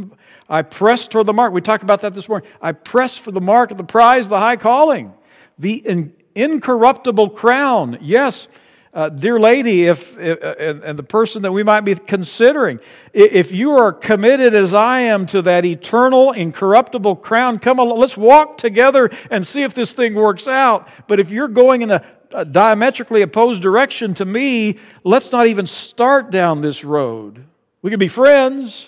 I 0.48 0.62
press 0.62 1.06
toward 1.06 1.26
the 1.26 1.32
mark. 1.32 1.52
We 1.52 1.60
talked 1.60 1.84
about 1.84 2.00
that 2.00 2.14
this 2.14 2.28
morning. 2.28 2.48
I 2.60 2.72
press 2.72 3.16
for 3.16 3.30
the 3.30 3.40
mark 3.40 3.70
of 3.70 3.76
the 3.76 3.84
prize, 3.84 4.28
the 4.28 4.40
high 4.40 4.56
calling, 4.56 5.12
the 5.58 5.74
in, 5.74 6.12
incorruptible 6.34 7.30
crown. 7.30 7.98
Yes, 8.00 8.48
uh, 8.94 9.08
dear 9.08 9.40
lady, 9.40 9.86
if, 9.86 10.16
if 10.18 10.38
and, 10.42 10.84
and, 10.84 10.98
the 10.98 11.02
person 11.02 11.42
that 11.42 11.50
we 11.50 11.64
might 11.64 11.80
be 11.80 11.96
considering, 11.96 12.78
if 13.12 13.50
you 13.50 13.72
are 13.72 13.92
committed 13.92 14.54
as 14.54 14.72
I 14.72 15.00
am 15.00 15.26
to 15.26 15.42
that 15.42 15.64
eternal, 15.64 16.30
incorruptible 16.30 17.16
crown, 17.16 17.58
come 17.58 17.80
along, 17.80 17.98
let's 17.98 18.16
walk 18.16 18.56
together 18.56 19.10
and 19.32 19.44
see 19.44 19.62
if 19.62 19.74
this 19.74 19.92
thing 19.92 20.14
works 20.14 20.46
out. 20.46 20.88
But 21.08 21.18
if 21.18 21.30
you're 21.30 21.48
going 21.48 21.82
in 21.82 21.90
a 21.90 22.04
diametrically 22.42 23.22
opposed 23.22 23.62
direction 23.62 24.14
to 24.14 24.24
me, 24.24 24.78
let's 25.04 25.30
not 25.30 25.46
even 25.46 25.66
start 25.66 26.30
down 26.30 26.60
this 26.60 26.82
road. 26.82 27.44
We 27.82 27.90
could 27.90 28.00
be 28.00 28.08
friends, 28.08 28.86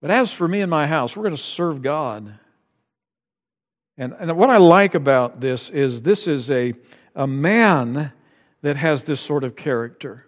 but 0.00 0.10
as 0.10 0.32
for 0.32 0.46
me 0.46 0.60
and 0.60 0.70
my 0.70 0.86
house, 0.86 1.16
we're 1.16 1.24
going 1.24 1.34
to 1.34 1.42
serve 1.42 1.82
God. 1.82 2.38
And, 3.98 4.14
and 4.20 4.36
what 4.36 4.50
I 4.50 4.58
like 4.58 4.94
about 4.94 5.40
this 5.40 5.70
is 5.70 6.02
this 6.02 6.26
is 6.26 6.50
a, 6.50 6.74
a 7.14 7.26
man 7.26 8.12
that 8.62 8.76
has 8.76 9.04
this 9.04 9.20
sort 9.20 9.42
of 9.42 9.56
character. 9.56 10.26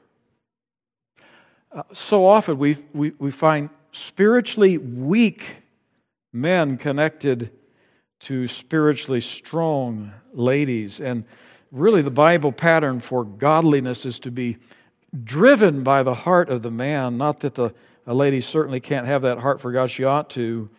Uh, 1.70 1.82
so 1.92 2.26
often 2.26 2.58
we, 2.58 2.78
we, 2.94 3.12
we 3.18 3.30
find 3.30 3.68
spiritually 3.92 4.78
weak 4.78 5.44
men 6.32 6.78
connected 6.78 7.50
to 8.20 8.48
spiritually 8.48 9.20
strong 9.20 10.12
ladies. 10.32 11.00
And 11.00 11.24
really 11.70 12.02
the 12.02 12.10
Bible 12.10 12.52
pattern 12.52 13.00
for 13.00 13.24
godliness 13.24 14.04
is 14.04 14.18
to 14.20 14.30
be 14.30 14.56
driven 15.24 15.82
by 15.82 16.02
the 16.02 16.14
heart 16.14 16.48
of 16.48 16.62
the 16.62 16.70
man. 16.70 17.16
Not 17.18 17.40
that 17.40 17.54
the 17.54 17.72
a 18.08 18.14
lady 18.14 18.40
certainly 18.40 18.80
can't 18.80 19.06
have 19.06 19.20
that 19.22 19.38
heart 19.38 19.60
for 19.60 19.70
God, 19.70 19.90
she 19.90 20.02
ought 20.02 20.30
to. 20.30 20.70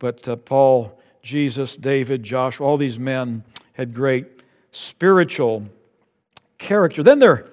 But 0.00 0.26
uh, 0.26 0.34
Paul, 0.34 0.98
Jesus, 1.22 1.76
David, 1.76 2.24
Joshua, 2.24 2.66
all 2.66 2.76
these 2.76 2.98
men 2.98 3.44
had 3.74 3.94
great 3.94 4.26
spiritual 4.72 5.64
character. 6.58 7.04
Then 7.04 7.20
there, 7.20 7.46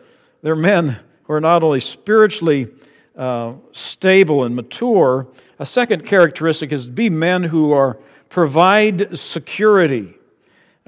are 0.43 0.55
men 0.55 0.99
who 1.23 1.33
are 1.33 1.39
not 1.39 1.61
only 1.61 1.79
spiritually 1.79 2.69
uh, 3.15 3.53
stable 3.71 4.45
and 4.45 4.55
mature, 4.55 5.27
a 5.59 5.65
second 5.65 6.07
characteristic 6.07 6.71
is 6.71 6.87
be 6.87 7.11
men 7.11 7.43
who 7.43 7.71
are 7.71 7.99
provide 8.29 9.15
security. 9.15 10.15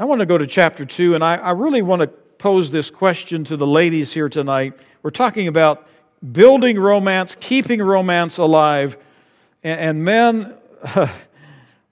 I 0.02 0.06
want 0.06 0.18
to 0.18 0.26
go 0.26 0.36
to 0.36 0.48
chapter 0.48 0.84
2, 0.84 1.14
and 1.14 1.24
I, 1.24 1.36
I 1.36 1.52
really 1.52 1.84
want 1.84 2.02
to 2.02 2.08
pose 2.08 2.72
this 2.72 2.90
question 2.90 3.44
to 3.44 3.56
the 3.56 3.68
ladies 3.68 4.12
here 4.12 4.30
tonight. 4.30 4.74
We're 5.04 5.12
talking 5.12 5.48
about 5.48 5.88
building 6.32 6.80
romance, 6.80 7.38
keeping 7.40 7.80
romance 7.80 8.40
alive, 8.40 8.98
and, 9.62 9.80
and 9.80 10.04
men, 10.04 10.56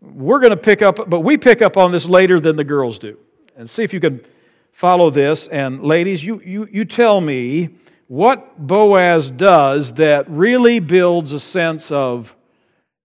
we're 0.02 0.40
going 0.40 0.50
to 0.50 0.58
pick 0.58 0.82
up, 0.82 1.08
but 1.08 1.20
we 1.20 1.38
pick 1.38 1.62
up 1.62 1.78
on 1.78 1.92
this 1.92 2.08
later 2.08 2.40
than 2.40 2.56
the 2.56 2.64
girls 2.64 2.98
do. 2.98 3.16
And 3.56 3.70
see 3.70 3.84
if 3.84 3.94
you 3.94 4.00
can 4.00 4.26
follow 4.72 5.12
this. 5.12 5.46
And 5.46 5.84
ladies, 5.84 6.26
you, 6.26 6.42
you, 6.44 6.68
you 6.72 6.86
tell 6.86 7.22
me 7.22 7.70
what 8.08 8.58
Boaz 8.58 9.30
does 9.30 9.94
that 9.94 10.28
really 10.28 10.80
builds 10.80 11.32
a 11.32 11.40
sense 11.40 11.92
of 11.92 12.36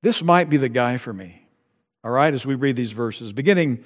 this 0.01 0.23
might 0.23 0.49
be 0.49 0.57
the 0.57 0.71
guy 0.71 0.97
for 0.97 1.13
me. 1.13 1.47
All 2.03 2.11
right, 2.11 2.33
as 2.33 2.47
we 2.47 2.55
read 2.55 2.75
these 2.75 2.93
verses, 2.93 3.35
beginning 3.35 3.85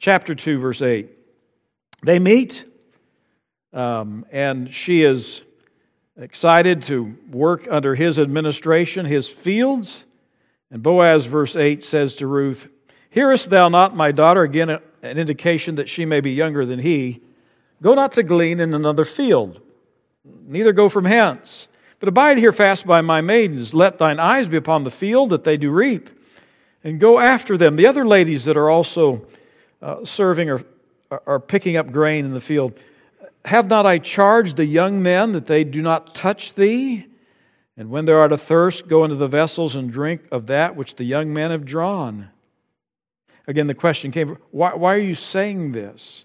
chapter 0.00 0.34
2, 0.34 0.58
verse 0.58 0.82
8. 0.82 1.08
They 2.02 2.18
meet, 2.18 2.64
um, 3.72 4.24
and 4.32 4.74
she 4.74 5.04
is 5.04 5.42
excited 6.18 6.82
to 6.84 7.16
work 7.30 7.68
under 7.70 7.94
his 7.94 8.18
administration, 8.18 9.04
his 9.04 9.28
fields. 9.28 10.04
And 10.70 10.82
Boaz, 10.82 11.26
verse 11.26 11.54
8, 11.54 11.84
says 11.84 12.16
to 12.16 12.26
Ruth, 12.26 12.66
Hearest 13.10 13.50
thou 13.50 13.68
not, 13.68 13.94
my 13.94 14.10
daughter? 14.10 14.42
Again, 14.42 14.70
an 14.70 15.18
indication 15.18 15.76
that 15.76 15.88
she 15.88 16.04
may 16.04 16.20
be 16.20 16.32
younger 16.32 16.64
than 16.64 16.78
he. 16.78 17.20
Go 17.82 17.94
not 17.94 18.14
to 18.14 18.22
glean 18.22 18.60
in 18.60 18.72
another 18.72 19.04
field, 19.04 19.60
neither 20.24 20.72
go 20.72 20.88
from 20.88 21.04
hence. 21.04 21.68
But 21.98 22.08
abide 22.08 22.38
here 22.38 22.52
fast 22.52 22.86
by 22.86 23.02
my 23.02 23.20
maidens. 23.20 23.74
Let 23.74 23.98
thine 23.98 24.18
eyes 24.18 24.48
be 24.48 24.56
upon 24.56 24.84
the 24.84 24.90
field 24.90 25.30
that 25.30 25.44
they 25.44 25.58
do 25.58 25.70
reap, 25.70 26.08
and 26.82 26.98
go 26.98 27.18
after 27.18 27.58
them. 27.58 27.76
The 27.76 27.86
other 27.86 28.06
ladies 28.06 28.44
that 28.44 28.56
are 28.56 28.70
also 28.70 29.26
uh, 29.82 30.04
serving 30.04 30.50
or, 30.50 30.64
or 31.26 31.40
picking 31.40 31.76
up 31.76 31.90
grain 31.90 32.24
in 32.24 32.32
the 32.32 32.40
field. 32.40 32.78
Have 33.44 33.68
not 33.68 33.86
I 33.86 33.98
charged 33.98 34.56
the 34.56 34.66
young 34.66 35.02
men 35.02 35.32
that 35.32 35.46
they 35.46 35.64
do 35.64 35.82
not 35.82 36.14
touch 36.14 36.54
thee? 36.54 37.06
And 37.76 37.90
when 37.90 38.04
thou 38.04 38.14
art 38.14 38.32
athirst, 38.32 38.88
go 38.88 39.04
into 39.04 39.16
the 39.16 39.28
vessels 39.28 39.74
and 39.74 39.90
drink 39.90 40.22
of 40.30 40.48
that 40.48 40.76
which 40.76 40.96
the 40.96 41.04
young 41.04 41.32
men 41.32 41.50
have 41.50 41.64
drawn. 41.64 42.28
Again, 43.46 43.66
the 43.66 43.74
question 43.74 44.12
came 44.12 44.36
why, 44.50 44.74
why 44.74 44.94
are 44.94 44.98
you 44.98 45.14
saying 45.14 45.72
this? 45.72 46.24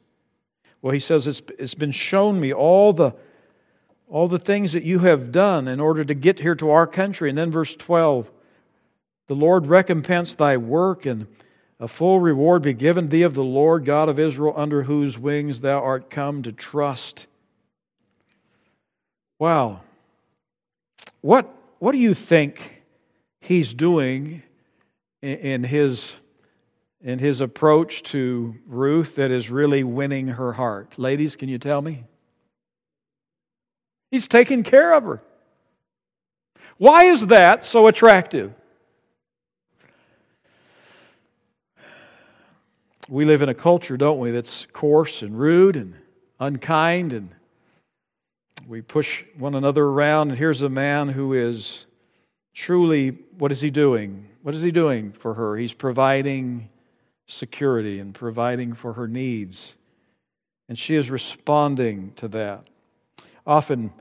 Well, 0.82 0.94
he 0.94 1.00
says, 1.00 1.26
it's, 1.26 1.42
it's 1.58 1.74
been 1.74 1.92
shown 1.92 2.40
me 2.40 2.54
all 2.54 2.94
the, 2.94 3.14
all 4.10 4.28
the 4.28 4.38
things 4.38 4.74
that 4.74 4.84
you 4.84 5.00
have 5.00 5.32
done 5.32 5.68
in 5.68 5.80
order 5.80 6.04
to 6.04 6.14
get 6.14 6.40
here 6.40 6.56
to 6.56 6.72
our 6.72 6.86
country. 6.86 7.30
And 7.30 7.38
then 7.38 7.52
verse 7.52 7.76
12 7.76 8.30
the 9.28 9.34
Lord 9.34 9.66
recompense 9.66 10.36
thy 10.36 10.58
work 10.58 11.08
and 11.08 11.26
a 11.80 11.88
full 11.88 12.20
reward 12.20 12.62
be 12.62 12.74
given 12.74 13.10
thee 13.10 13.24
of 13.24 13.34
the 13.34 13.44
Lord 13.44 13.86
God 13.86 14.08
of 14.08 14.20
Israel, 14.20 14.54
under 14.56 14.84
whose 14.84 15.18
wings 15.18 15.60
thou 15.60 15.82
art 15.82 16.10
come 16.10 16.44
to 16.44 16.52
trust. 16.52 17.28
Wow. 19.40 19.82
What, 21.22 21.54
what 21.80 21.92
do 21.92 21.98
you 21.98 22.14
think 22.14 22.84
he's 23.42 23.74
doing 23.74 24.42
in 25.22 25.64
his, 25.64 26.14
in 27.04 27.20
his 27.20 27.42
approach 27.42 28.04
to 28.04 28.56
Ruth 28.68 29.16
that 29.16 29.32
is 29.32 29.50
really 29.50 29.84
winning 29.84 30.28
her 30.28 30.54
heart? 30.54 30.94
Ladies, 30.98 31.36
can 31.36 31.50
you 31.50 31.58
tell 31.58 31.82
me? 31.82 32.06
He's 34.12 34.28
taking 34.30 34.64
care 34.64 34.94
of 34.94 35.04
her. 35.04 35.22
Why 36.78 37.06
is 37.06 37.28
that 37.28 37.66
so 37.66 37.88
attractive? 37.88 38.54
We 43.08 43.26
live 43.26 43.42
in 43.42 43.50
a 43.50 43.54
culture, 43.54 43.98
don't 43.98 44.20
we, 44.20 44.32
that's 44.32 44.66
coarse 44.74 45.22
and 45.22 45.38
rude 45.38 45.76
and 45.76 45.96
unkind, 46.40 47.14
and 47.14 47.30
we 48.68 48.82
push 48.82 49.24
one 49.38 49.56
another 49.56 49.86
around. 49.86 50.30
And 50.30 50.38
here's 50.38 50.62
a 50.62 50.70
man 50.70 51.10
who 51.10 51.34
is 51.34 51.86
truly, 52.54 53.10
what 53.38 53.52
is 53.52 53.62
he 53.62 53.70
doing? 53.70 54.28
What 54.42 54.56
is 54.56 54.62
he 54.62 54.72
doing 54.72 55.12
for 55.12 55.34
her? 55.34 55.56
He's 55.56 55.74
providing 55.74 56.70
security 57.28 58.00
and 58.00 58.14
providing 58.14 58.74
for 58.74 58.94
her 58.94 59.08
needs. 59.08 59.74
And 60.68 60.78
she 60.78 60.96
is 60.96 61.12
responding 61.12 62.14
to 62.16 62.28
that. 62.30 62.68
Often, 63.46 63.92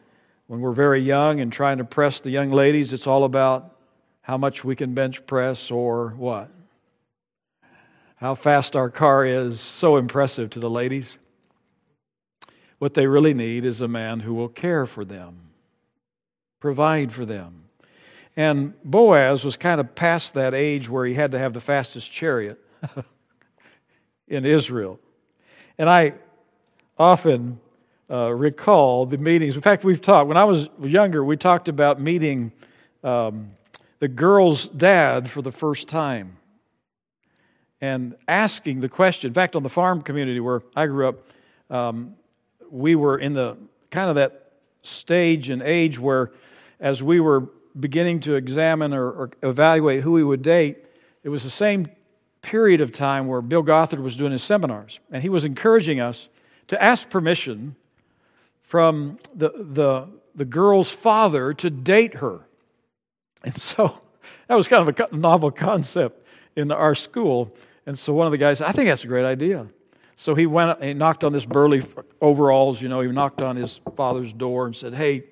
when 0.47 0.61
we're 0.61 0.73
very 0.73 1.03
young 1.03 1.41
and 1.41 1.53
trying 1.53 1.79
to 1.79 1.85
press 1.85 2.21
the 2.21 2.31
young 2.31 2.51
ladies, 2.51 2.93
it's 2.93 3.07
all 3.07 3.25
about 3.25 3.77
how 4.23 4.39
much 4.39 4.65
we 4.65 4.77
can 4.77 4.95
bench 4.95 5.27
press 5.27 5.71
or 5.71 6.11
what? 6.17 6.51
How 8.17 8.35
fast 8.35 8.77
our 8.77 8.91
car 8.91 9.27
is 9.27 9.61
so 9.61 9.97
impressive 9.97 10.51
to 10.51 10.61
the 10.61 10.71
ladies. 10.71 11.19
What 12.79 12.95
they 12.95 13.07
really 13.07 13.35
need 13.35 13.65
is 13.65 13.81
a 13.81 13.89
man 13.89 14.21
who 14.21 14.35
will 14.35 14.49
care 14.49 14.87
for 14.87 15.05
them, 15.05 15.37
provide 16.61 17.13
for 17.13 17.25
them. 17.25 17.65
And 18.37 18.75
Boaz 18.85 19.45
was 19.45 19.57
kind 19.57 19.81
of 19.81 19.95
past 19.95 20.35
that 20.35 20.55
age 20.55 20.89
where 20.89 21.07
he 21.07 21.15
had 21.15 21.33
to 21.33 21.39
have 21.39 21.53
the 21.53 21.61
fastest 21.61 22.11
chariot 22.11 22.59
in 24.29 24.45
Israel. 24.45 24.99
And 25.79 25.89
I 25.89 26.15
often 26.99 27.59
uh, 28.11 28.31
recall 28.31 29.07
the 29.07 29.19
meetings. 29.19 29.57
In 29.57 29.63
fact, 29.63 29.85
we've 29.85 30.01
talked, 30.01 30.29
when 30.29 30.37
I 30.37 30.45
was 30.45 30.69
younger, 30.81 31.25
we 31.25 31.37
talked 31.37 31.69
about 31.69 32.01
meeting 32.01 32.53
um, 33.03 33.51
the 33.99 34.09
girl's 34.09 34.69
dad 34.69 35.31
for 35.31 35.43
the 35.43 35.53
first 35.53 35.89
time 35.89 36.37
and 37.85 38.17
asking 38.29 38.81
the 38.81 38.89
question. 38.89 39.29
In 39.29 39.35
fact, 39.35 39.55
on 39.55 39.63
the 39.63 39.69
farm 39.69 40.01
community 40.01 40.41
where 40.41 40.63
I 40.75 40.87
grew 40.87 41.07
up, 41.07 41.17
um, 41.69 42.15
we 42.71 42.95
were 42.95 43.19
in 43.19 43.35
the 43.35 43.59
kind 43.91 44.09
of 44.09 44.17
that 44.17 44.53
stage 44.83 45.51
and 45.51 45.61
age 45.61 45.99
where, 45.99 46.33
as 46.81 47.03
we 47.03 47.21
were 47.21 47.41
beginning 47.79 48.21
to 48.21 48.37
examine 48.37 48.95
or, 48.95 49.11
or 49.11 49.31
evaluate 49.43 50.03
who 50.03 50.13
we 50.13 50.25
would 50.25 50.41
date, 50.41 50.79
it 51.25 51.29
was 51.29 51.43
the 51.43 51.51
same 51.51 51.87
period 52.41 52.81
of 52.81 52.91
time 52.91 53.27
where 53.27 53.43
Bill 53.43 53.63
Gothard 53.63 54.01
was 54.01 54.17
doing 54.17 54.33
his 54.33 54.43
seminars, 54.43 54.99
and 55.11 55.23
he 55.23 55.29
was 55.29 55.45
encouraging 55.45 56.01
us 56.01 56.31
to 56.69 56.83
ask 56.83 57.11
permission 57.11 57.77
from 58.63 59.19
the, 59.35 59.51
the, 59.51 60.09
the 60.35 60.47
girl's 60.47 60.91
father 60.91 61.53
to 61.53 61.69
date 61.69 62.15
her. 62.15 62.41
And 63.45 63.55
so 63.55 64.01
that 64.49 64.55
was 64.55 64.69
kind 64.69 64.89
of 64.89 65.13
a 65.13 65.15
novel 65.15 65.51
concept 65.51 66.23
in 66.57 66.71
our 66.73 66.95
school. 66.95 67.55
And 67.87 67.99
so 67.99 68.13
one 68.13 68.27
of 68.27 68.31
the 68.33 68.39
guys 68.39 68.59
said, 68.59 68.67
I 68.67 68.73
think 68.73 68.89
that's 68.89 69.05
a 69.05 69.09
great 69.09 69.25
idea. 69.25 69.67
So 70.17 70.35
he 70.35 70.47
went, 70.47 70.83
he 70.83 70.95
knocked 70.95 71.25
on 71.25 71.33
this 71.33 71.45
burly 71.45 71.83
overalls, 72.21 72.81
you 72.81 72.89
know, 72.89 73.01
he 73.01 73.09
knocked 73.09 73.43
on 73.43 73.57
his 73.57 73.81
father's 73.97 74.33
door 74.33 74.67
and 74.67 74.77
said, 74.77 74.95
Hey, 74.95 75.25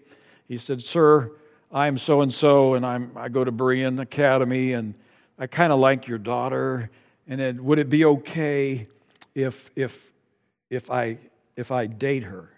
he 0.48 0.58
said, 0.58 0.82
Sir, 0.82 1.30
I'm 1.72 1.96
so 1.96 2.20
and 2.20 2.32
so, 2.32 2.74
and 2.74 2.84
I'm, 2.84 3.12
I 3.16 3.28
go 3.28 3.44
to 3.44 3.52
Berean 3.52 4.00
Academy, 4.00 4.74
and 4.74 4.94
I 5.38 5.46
kind 5.46 5.72
of 5.72 5.78
like 5.78 6.06
your 6.06 6.18
daughter. 6.18 6.90
And 7.26 7.40
then, 7.40 7.64
would 7.64 7.78
it 7.78 7.88
be 7.88 8.04
okay 8.04 8.88
if, 9.34 9.70
if, 9.74 9.96
if, 10.68 10.90
I, 10.90 11.16
if 11.56 11.70
I 11.70 11.86
date 11.86 12.24
her? 12.24 12.50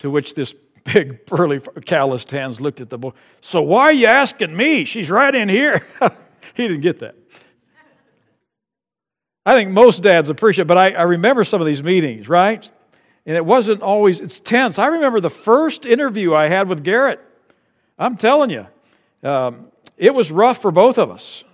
To 0.00 0.10
which 0.10 0.34
this 0.34 0.54
big, 0.84 1.24
burly, 1.26 1.60
calloused 1.84 2.30
hands 2.30 2.60
looked 2.60 2.80
at 2.80 2.90
the 2.90 2.98
boy. 2.98 3.12
So 3.40 3.62
why 3.62 3.82
are 3.82 3.92
you 3.92 4.06
asking 4.06 4.56
me? 4.56 4.84
She's 4.84 5.08
right 5.08 5.34
in 5.34 5.48
here. 5.48 5.86
he 6.54 6.66
didn't 6.66 6.80
get 6.80 6.98
that. 7.00 7.14
I 9.44 9.54
think 9.54 9.70
most 9.70 10.02
dads 10.02 10.28
appreciate, 10.28 10.66
but 10.66 10.76
I, 10.76 10.90
I 10.90 11.02
remember 11.02 11.44
some 11.44 11.60
of 11.60 11.66
these 11.66 11.82
meetings, 11.82 12.28
right? 12.28 12.68
And 13.24 13.36
it 13.36 13.44
wasn't 13.44 13.82
always, 13.82 14.20
it's 14.20 14.40
tense. 14.40 14.78
I 14.78 14.86
remember 14.86 15.20
the 15.20 15.30
first 15.30 15.86
interview 15.86 16.34
I 16.34 16.48
had 16.48 16.68
with 16.68 16.84
Garrett. 16.84 17.20
I'm 17.98 18.16
telling 18.16 18.50
you, 18.50 18.66
um, 19.28 19.66
it 19.96 20.14
was 20.14 20.30
rough 20.30 20.60
for 20.62 20.70
both 20.70 20.98
of 20.98 21.10
us. 21.10 21.44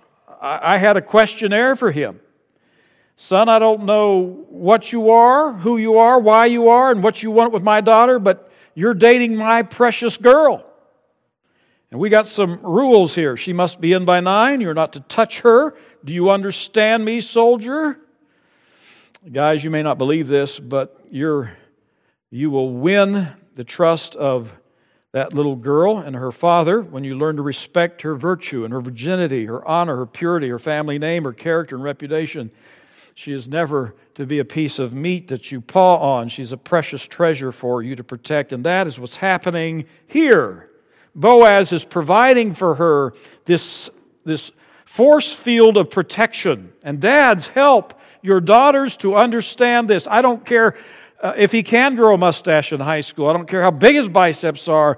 I, 0.41 0.75
I 0.75 0.77
had 0.77 0.97
a 0.97 1.01
questionnaire 1.01 1.75
for 1.75 1.91
him. 1.91 2.19
Son, 3.15 3.49
I 3.49 3.57
don't 3.57 3.85
know 3.85 4.45
what 4.49 4.91
you 4.91 5.09
are, 5.09 5.53
who 5.53 5.77
you 5.77 5.97
are, 5.97 6.19
why 6.19 6.45
you 6.45 6.69
are, 6.69 6.91
and 6.91 7.01
what 7.01 7.23
you 7.23 7.31
want 7.31 7.51
with 7.51 7.63
my 7.63 7.81
daughter, 7.81 8.19
but 8.19 8.51
you're 8.75 8.93
dating 8.93 9.35
my 9.35 9.63
precious 9.63 10.17
girl. 10.17 10.63
And 11.89 11.99
we 11.99 12.09
got 12.09 12.27
some 12.27 12.59
rules 12.61 13.15
here. 13.15 13.37
She 13.37 13.53
must 13.53 13.81
be 13.81 13.93
in 13.93 14.05
by 14.05 14.19
nine. 14.19 14.61
You're 14.61 14.73
not 14.73 14.93
to 14.93 14.99
touch 14.99 15.39
her. 15.39 15.75
Do 16.07 16.13
you 16.13 16.29
understand 16.29 17.03
me, 17.03 17.19
soldier? 17.19 17.99
Guys, 19.29 19.61
you 19.61 19.69
may 19.69 19.83
not 19.83 19.97
believe 19.97 20.29
this, 20.29 20.57
but 20.57 21.01
you're, 21.11 21.51
you 22.31 22.49
will 22.49 22.71
win 22.71 23.27
the 23.57 23.65
trust 23.65 24.15
of 24.15 24.49
that 25.11 25.33
little 25.33 25.57
girl 25.57 25.97
and 25.97 26.15
her 26.15 26.31
father 26.31 26.81
when 26.81 27.03
you 27.03 27.17
learn 27.17 27.35
to 27.35 27.41
respect 27.41 28.01
her 28.03 28.15
virtue 28.15 28.63
and 28.63 28.71
her 28.71 28.79
virginity, 28.79 29.43
her 29.47 29.67
honor, 29.67 29.97
her 29.97 30.05
purity, 30.05 30.47
her 30.47 30.59
family 30.59 30.97
name, 30.97 31.25
her 31.25 31.33
character 31.33 31.75
and 31.75 31.83
reputation. 31.83 32.51
She 33.15 33.33
is 33.33 33.49
never 33.49 33.93
to 34.15 34.25
be 34.25 34.39
a 34.39 34.45
piece 34.45 34.79
of 34.79 34.93
meat 34.93 35.27
that 35.27 35.51
you 35.51 35.59
paw 35.59 35.97
on. 35.97 36.29
She's 36.29 36.53
a 36.53 36.57
precious 36.57 37.05
treasure 37.05 37.51
for 37.51 37.83
you 37.83 37.97
to 37.97 38.03
protect. 38.05 38.53
And 38.53 38.63
that 38.63 38.87
is 38.87 38.97
what's 38.97 39.17
happening 39.17 39.83
here. 40.07 40.69
Boaz 41.15 41.73
is 41.73 41.83
providing 41.83 42.53
for 42.53 42.75
her 42.75 43.13
this, 43.43 43.89
this 44.23 44.51
force 44.87 45.31
field 45.31 45.77
of 45.77 45.91
protection. 45.91 46.71
And 46.81 46.99
dads, 46.99 47.47
help 47.47 47.93
your 48.21 48.39
daughters 48.39 48.97
to 48.97 49.15
understand 49.15 49.87
this. 49.87 50.07
I 50.09 50.21
don't 50.21 50.43
care 50.45 50.75
uh, 51.21 51.33
if 51.35 51.51
he 51.51 51.61
can 51.61 51.95
grow 51.95 52.15
a 52.15 52.17
mustache 52.17 52.71
in 52.71 52.79
high 52.79 53.01
school, 53.01 53.27
I 53.27 53.33
don't 53.33 53.47
care 53.47 53.61
how 53.61 53.71
big 53.71 53.95
his 53.95 54.07
biceps 54.07 54.67
are, 54.67 54.97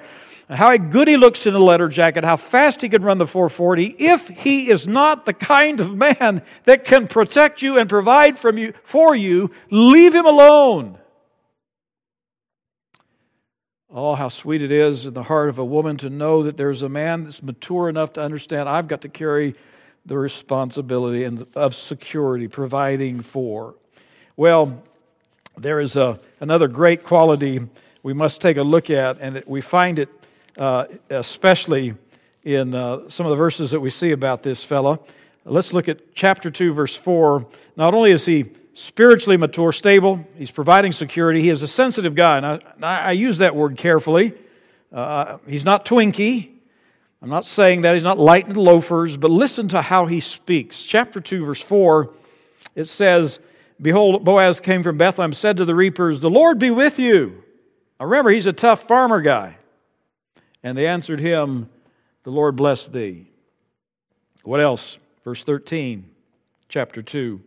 how 0.49 0.75
good 0.78 1.08
he 1.08 1.17
looks 1.17 1.45
in 1.45 1.54
a 1.54 1.60
letter 1.60 1.88
jacket, 1.88 2.23
how 2.23 2.38
fast 2.38 2.82
he 2.82 2.89
can 2.89 3.04
run 3.04 3.17
the 3.17 3.28
440, 3.28 3.95
if 3.97 4.28
he 4.28 4.69
is 4.69 4.88
not 4.88 5.25
the 5.25 5.34
kind 5.34 5.80
of 5.80 5.95
man 5.95 6.43
that 6.65 6.86
can 6.86 7.08
protect 7.08 7.62
you 7.62 7.78
and 7.78 7.89
provide 7.89 8.38
from 8.38 8.58
you, 8.58 8.73
for 8.84 9.15
you, 9.15 9.52
leave 9.69 10.13
him 10.13 10.25
alone. 10.25 10.97
Oh, 13.91 14.13
how 14.13 14.30
sweet 14.30 14.62
it 14.62 14.71
is 14.71 15.06
in 15.06 15.13
the 15.13 15.23
heart 15.23 15.49
of 15.49 15.58
a 15.58 15.65
woman 15.65 15.97
to 15.97 16.10
know 16.10 16.43
that 16.43 16.58
there's 16.58 16.84
a 16.84 16.89
man 16.89 17.23
that's 17.23 17.41
mature 17.41 17.89
enough 17.89 18.13
to 18.13 18.21
understand 18.21 18.69
I've 18.69 18.88
got 18.88 19.02
to 19.02 19.10
carry 19.10 19.56
the 20.05 20.17
responsibility 20.17 21.23
and 21.23 21.45
of 21.55 21.75
security, 21.75 22.47
providing 22.47 23.21
for. 23.21 23.75
Well, 24.38 24.81
there 25.57 25.79
is 25.79 25.97
a, 25.97 26.19
another 26.39 26.67
great 26.67 27.03
quality 27.03 27.62
we 28.01 28.13
must 28.13 28.41
take 28.41 28.57
a 28.57 28.63
look 28.63 28.89
at, 28.89 29.19
and 29.19 29.43
we 29.45 29.62
find 29.62 29.99
it 29.99 30.09
uh, 30.57 30.85
especially 31.09 31.93
in 32.43 32.75
uh, 32.75 33.09
some 33.09 33.25
of 33.25 33.29
the 33.29 33.35
verses 33.35 33.71
that 33.71 33.79
we 33.79 33.89
see 33.89 34.12
about 34.12 34.43
this 34.43 34.63
fellow. 34.63 35.05
Let's 35.45 35.73
look 35.73 35.88
at 35.88 36.13
chapter 36.15 36.51
2, 36.51 36.73
verse 36.73 36.95
4. 36.95 37.45
Not 37.75 37.93
only 37.93 38.12
is 38.12 38.25
he 38.25 38.45
spiritually 38.73 39.38
mature, 39.38 39.71
stable. 39.71 40.25
He's 40.38 40.51
providing 40.51 40.91
security. 40.91 41.41
He 41.41 41.49
is 41.49 41.62
a 41.62 41.67
sensitive 41.67 42.15
guy. 42.15 42.38
And 42.38 42.62
I, 42.83 42.99
I 42.99 43.12
use 43.13 43.39
that 43.39 43.55
word 43.55 43.77
carefully. 43.77 44.33
Uh, 44.91 45.38
he's 45.47 45.65
not 45.65 45.85
twinky. 45.85 46.59
I'm 47.21 47.29
not 47.29 47.45
saying 47.45 47.82
that. 47.82 47.95
He's 47.95 48.03
not 48.03 48.17
light 48.17 48.47
in 48.47 48.55
loafers, 48.55 49.17
but 49.17 49.29
listen 49.32 49.67
to 49.69 49.82
how 49.82 50.05
he 50.05 50.21
speaks. 50.21 50.84
Chapter 50.84 51.19
2, 51.19 51.45
verse 51.45 51.62
4, 51.62 52.13
it 52.75 52.86
says, 52.86 53.39
Behold, 53.82 54.23
Boaz 54.23 54.60
came 54.60 54.84
from 54.84 54.97
Bethlehem, 54.97 55.34
said 55.34 55.58
to 55.58 55.65
the 55.65 55.75
reapers, 55.75 56.19
The 56.19 56.29
Lord 56.29 56.60
be 56.60 56.71
with 56.71 56.99
you. 56.99 57.43
Now 57.99 58.05
remember, 58.05 58.29
he's 58.29 58.45
a 58.45 58.53
tough 58.53 58.88
farmer 58.88 59.21
guy. 59.21 59.58
And 60.63 60.77
they 60.77 60.88
answered 60.88 61.19
him, 61.19 61.69
The 62.23 62.32
Lord 62.32 62.55
bless 62.55 62.88
thee. 62.88 63.27
What 64.43 64.62
else? 64.62 64.97
Verse 65.23 65.43
13, 65.43 66.10
chapter 66.69 67.01
2. 67.01 67.41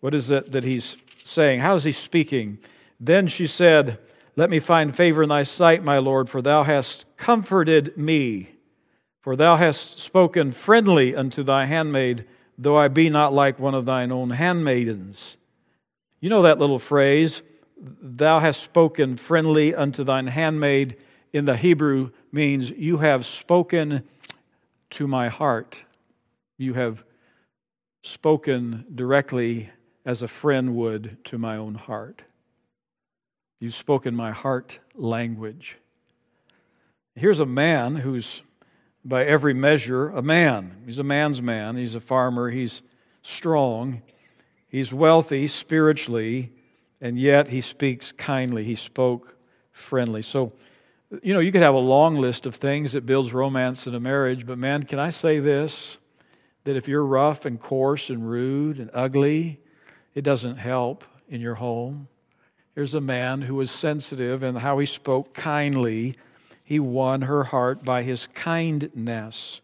What 0.00 0.14
is 0.14 0.30
it 0.30 0.52
that 0.52 0.64
he's 0.64 0.96
saying? 1.22 1.60
How 1.60 1.74
is 1.74 1.84
he 1.84 1.92
speaking? 1.92 2.58
Then 2.98 3.28
she 3.28 3.46
said, 3.46 3.98
Let 4.36 4.50
me 4.50 4.60
find 4.60 4.94
favor 4.94 5.22
in 5.22 5.30
thy 5.30 5.42
sight, 5.44 5.82
my 5.82 5.98
Lord, 5.98 6.28
for 6.28 6.42
thou 6.42 6.64
hast 6.64 7.04
comforted 7.16 7.96
me. 7.96 8.50
For 9.22 9.36
thou 9.36 9.56
hast 9.56 9.98
spoken 9.98 10.52
friendly 10.52 11.14
unto 11.14 11.42
thy 11.42 11.66
handmaid, 11.66 12.24
though 12.56 12.76
I 12.76 12.88
be 12.88 13.10
not 13.10 13.32
like 13.32 13.58
one 13.58 13.74
of 13.74 13.84
thine 13.84 14.12
own 14.12 14.30
handmaidens. 14.30 15.36
You 16.20 16.30
know 16.30 16.42
that 16.42 16.58
little 16.58 16.78
phrase, 16.78 17.42
thou 17.78 18.40
hast 18.40 18.62
spoken 18.62 19.16
friendly 19.16 19.74
unto 19.74 20.04
thine 20.04 20.26
handmaid, 20.26 20.96
in 21.32 21.44
the 21.44 21.56
Hebrew 21.56 22.10
means 22.32 22.70
you 22.70 22.98
have 22.98 23.24
spoken 23.24 24.02
to 24.90 25.06
my 25.06 25.28
heart. 25.28 25.78
You 26.58 26.74
have 26.74 27.04
spoken 28.02 28.84
directly 28.94 29.70
as 30.04 30.22
a 30.22 30.28
friend 30.28 30.74
would 30.76 31.18
to 31.24 31.38
my 31.38 31.56
own 31.56 31.74
heart. 31.74 32.22
You've 33.60 33.74
spoken 33.74 34.14
my 34.14 34.30
heart 34.30 34.78
language. 34.94 35.76
Here's 37.14 37.40
a 37.40 37.46
man 37.46 37.96
who's, 37.96 38.40
by 39.04 39.24
every 39.24 39.54
measure, 39.54 40.08
a 40.10 40.22
man. 40.22 40.82
He's 40.84 40.98
a 40.98 41.04
man's 41.04 41.40
man. 41.40 41.76
He's 41.76 41.94
a 41.94 42.00
farmer. 42.00 42.50
He's 42.50 42.82
strong. 43.22 44.02
He's 44.68 44.92
wealthy 44.92 45.48
spiritually, 45.48 46.52
and 47.00 47.18
yet 47.18 47.48
he 47.48 47.60
speaks 47.60 48.12
kindly. 48.12 48.64
He 48.64 48.74
spoke 48.76 49.36
friendly. 49.72 50.22
So, 50.22 50.52
you 51.22 51.34
know, 51.34 51.40
you 51.40 51.50
could 51.50 51.62
have 51.62 51.74
a 51.74 51.78
long 51.78 52.16
list 52.16 52.46
of 52.46 52.56
things 52.56 52.92
that 52.92 53.06
builds 53.06 53.32
romance 53.32 53.86
in 53.86 53.94
a 53.94 54.00
marriage, 54.00 54.46
but 54.46 54.58
man, 54.58 54.84
can 54.84 54.98
I 54.98 55.10
say 55.10 55.40
this? 55.40 55.96
That 56.64 56.76
if 56.76 56.86
you're 56.86 57.04
rough 57.04 57.46
and 57.46 57.60
coarse 57.60 58.10
and 58.10 58.28
rude 58.28 58.78
and 58.78 58.90
ugly, 58.92 59.60
it 60.14 60.22
doesn't 60.22 60.56
help 60.56 61.04
in 61.28 61.40
your 61.40 61.54
home. 61.54 62.06
Here's 62.74 62.94
a 62.94 63.00
man 63.00 63.42
who 63.42 63.56
was 63.56 63.70
sensitive 63.70 64.42
and 64.42 64.56
how 64.56 64.78
he 64.78 64.86
spoke 64.86 65.34
kindly. 65.34 66.16
He 66.70 66.78
won 66.78 67.22
her 67.22 67.42
heart 67.42 67.84
by 67.84 68.04
his 68.04 68.28
kindness. 68.32 69.60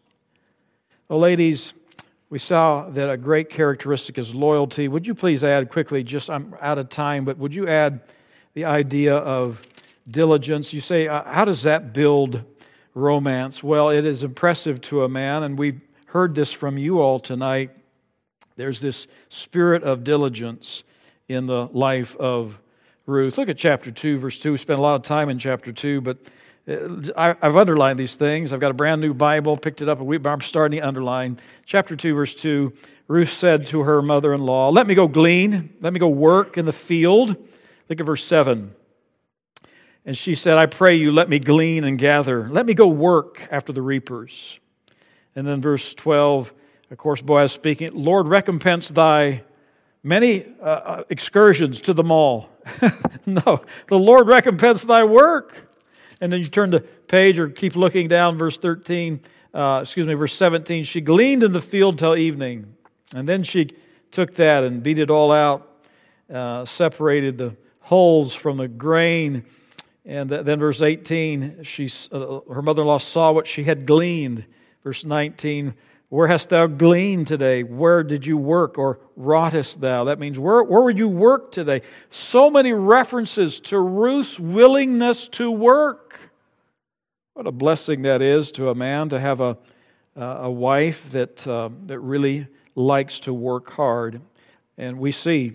Well, 1.07 1.19
ladies, 1.19 1.71
we 2.29 2.37
saw 2.37 2.89
that 2.89 3.09
a 3.09 3.15
great 3.15 3.49
characteristic 3.49 4.17
is 4.17 4.35
loyalty. 4.35 4.89
Would 4.89 5.07
you 5.07 5.15
please 5.15 5.41
add 5.41 5.69
quickly, 5.69 6.03
just 6.03 6.29
I'm 6.29 6.53
out 6.59 6.77
of 6.77 6.89
time, 6.89 7.23
but 7.23 7.37
would 7.37 7.55
you 7.55 7.65
add 7.65 8.01
the 8.55 8.65
idea 8.65 9.15
of 9.15 9.61
diligence? 10.11 10.73
You 10.73 10.81
say, 10.81 11.07
uh, 11.07 11.23
how 11.23 11.45
does 11.45 11.63
that 11.63 11.93
build 11.93 12.43
romance? 12.93 13.63
Well, 13.63 13.89
it 13.89 14.05
is 14.05 14.23
impressive 14.23 14.81
to 14.81 15.05
a 15.05 15.07
man, 15.07 15.43
and 15.43 15.57
we've 15.57 15.79
heard 16.07 16.35
this 16.35 16.51
from 16.51 16.77
you 16.77 16.99
all 16.99 17.21
tonight. 17.21 17.71
There's 18.57 18.81
this 18.81 19.07
spirit 19.29 19.83
of 19.83 20.03
diligence 20.03 20.83
in 21.29 21.45
the 21.45 21.67
life 21.67 22.17
of 22.17 22.59
Ruth. 23.05 23.37
Look 23.37 23.47
at 23.47 23.57
chapter 23.57 23.91
2, 23.91 24.17
verse 24.17 24.37
2. 24.39 24.51
We 24.51 24.57
spent 24.57 24.81
a 24.81 24.83
lot 24.83 24.95
of 24.95 25.03
time 25.03 25.29
in 25.29 25.39
chapter 25.39 25.71
2, 25.71 26.01
but 26.01 26.17
uh, 26.67 27.33
I've 27.41 27.55
underlined 27.55 27.99
these 27.99 28.15
things. 28.15 28.51
I've 28.51 28.59
got 28.59 28.71
a 28.71 28.75
brand 28.75 29.01
new 29.01 29.13
Bible, 29.13 29.57
picked 29.57 29.81
it 29.81 29.89
up 29.89 29.99
a 29.99 30.03
week, 30.03 30.25
I'm 30.25 30.41
starting 30.41 30.79
to 30.79 30.87
underline. 30.87 31.39
Chapter 31.65 31.95
2, 31.95 32.13
verse 32.13 32.35
2 32.35 32.73
Ruth 33.07 33.31
said 33.31 33.67
to 33.67 33.83
her 33.83 34.01
mother 34.01 34.33
in 34.33 34.41
law, 34.41 34.69
Let 34.69 34.85
me 34.85 34.93
go 34.93 35.07
glean, 35.07 35.73
let 35.79 35.93
me 35.93 35.99
go 35.99 36.09
work 36.09 36.57
in 36.57 36.65
the 36.65 36.73
field. 36.73 37.29
Look 37.89 37.99
at 38.01 38.05
verse 38.05 38.23
7. 38.25 38.73
And 40.05 40.17
she 40.17 40.35
said, 40.35 40.57
I 40.57 40.65
pray 40.65 40.95
you, 40.95 41.11
let 41.11 41.29
me 41.29 41.39
glean 41.39 41.85
and 41.85 41.97
gather. 41.97 42.49
Let 42.49 42.65
me 42.65 42.73
go 42.73 42.87
work 42.87 43.47
after 43.49 43.71
the 43.71 43.81
reapers. 43.81 44.59
And 45.35 45.47
then 45.47 45.61
verse 45.61 45.93
12 45.93 46.51
of 46.89 46.97
course, 46.97 47.21
Boaz 47.21 47.51
speaking, 47.51 47.91
Lord, 47.93 48.27
recompense 48.27 48.87
thy 48.87 49.43
many 50.03 50.45
uh, 50.61 50.65
uh 50.65 51.03
excursions 51.09 51.81
to 51.81 51.93
the 51.93 52.03
mall. 52.03 52.49
no, 53.25 53.61
the 53.87 53.99
Lord 53.99 54.27
recompense 54.27 54.83
thy 54.83 55.03
work. 55.03 55.66
And 56.21 56.31
then 56.31 56.39
you 56.39 56.47
turn 56.47 56.71
the 56.71 56.81
page 56.81 57.37
or 57.37 57.49
keep 57.49 57.75
looking 57.75 58.07
down, 58.07 58.37
verse 58.37 58.57
13, 58.57 59.19
uh, 59.53 59.79
excuse 59.83 60.05
me, 60.05 60.13
verse 60.13 60.35
17. 60.35 60.83
She 60.83 61.01
gleaned 61.01 61.43
in 61.43 61.53
the 61.53 61.61
field 61.61 61.99
till 61.99 62.15
evening. 62.15 62.73
And 63.13 63.27
then 63.27 63.43
she 63.43 63.69
took 64.11 64.35
that 64.35 64.63
and 64.63 64.81
beat 64.81 64.99
it 64.99 65.09
all 65.09 65.31
out 65.31 65.67
uh, 66.33 66.65
separated 66.65 67.37
the 67.37 67.55
holes 67.79 68.33
from 68.33 68.57
the 68.57 68.67
grain. 68.67 69.45
And 70.05 70.29
then, 70.29 70.59
verse 70.59 70.81
18, 70.81 71.63
she, 71.63 71.89
uh, 72.11 72.39
her 72.51 72.61
mother 72.61 72.81
in 72.81 72.87
law 72.87 72.97
saw 72.97 73.31
what 73.31 73.45
she 73.45 73.63
had 73.63 73.85
gleaned. 73.85 74.45
Verse 74.83 75.03
19, 75.03 75.73
where 76.09 76.27
hast 76.27 76.49
thou 76.49 76.67
gleaned 76.67 77.27
today? 77.27 77.63
Where 77.63 78.03
did 78.03 78.25
you 78.25 78.37
work 78.37 78.77
or 78.77 78.99
wroughtest 79.17 79.81
thou? 79.81 80.05
That 80.05 80.19
means, 80.19 80.39
where, 80.39 80.63
where 80.63 80.81
would 80.81 80.97
you 80.97 81.09
work 81.09 81.51
today? 81.51 81.81
So 82.09 82.49
many 82.49 82.71
references 82.71 83.59
to 83.61 83.79
Ruth's 83.79 84.39
willingness 84.39 85.27
to 85.29 85.51
work. 85.51 86.06
What 87.37 87.45
a 87.45 87.51
blessing 87.51 88.01
that 88.01 88.23
is 88.23 88.49
to 88.53 88.69
a 88.69 88.73
man 88.73 89.09
to 89.09 89.19
have 89.19 89.41
a, 89.41 89.55
a 90.15 90.49
wife 90.49 91.05
that, 91.11 91.45
uh, 91.45 91.69
that 91.85 91.99
really 91.99 92.47
likes 92.73 93.19
to 93.19 93.31
work 93.31 93.69
hard. 93.69 94.19
And 94.79 94.97
we 94.97 95.11
see 95.11 95.53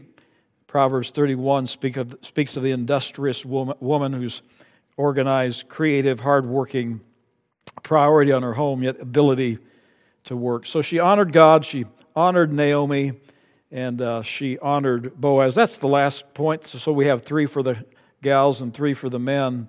Proverbs 0.68 1.10
31 1.10 1.66
speak 1.66 1.96
of, 1.96 2.16
speaks 2.22 2.56
of 2.56 2.62
the 2.62 2.70
industrious 2.70 3.44
woman, 3.44 3.76
woman 3.80 4.12
who's 4.12 4.42
organized, 4.96 5.68
creative, 5.68 6.20
hardworking, 6.20 7.00
priority 7.82 8.30
on 8.30 8.44
her 8.44 8.54
home, 8.54 8.84
yet 8.84 9.00
ability 9.00 9.58
to 10.26 10.36
work. 10.36 10.68
So 10.68 10.82
she 10.82 11.00
honored 11.00 11.32
God, 11.32 11.66
she 11.66 11.86
honored 12.14 12.52
Naomi, 12.52 13.14
and 13.72 14.00
uh, 14.00 14.22
she 14.22 14.56
honored 14.60 15.20
Boaz. 15.20 15.56
That's 15.56 15.78
the 15.78 15.88
last 15.88 16.32
point. 16.32 16.64
So 16.64 16.92
we 16.92 17.06
have 17.06 17.24
three 17.24 17.46
for 17.46 17.64
the 17.64 17.84
gals 18.22 18.60
and 18.60 18.72
three 18.72 18.94
for 18.94 19.08
the 19.08 19.18
men. 19.18 19.66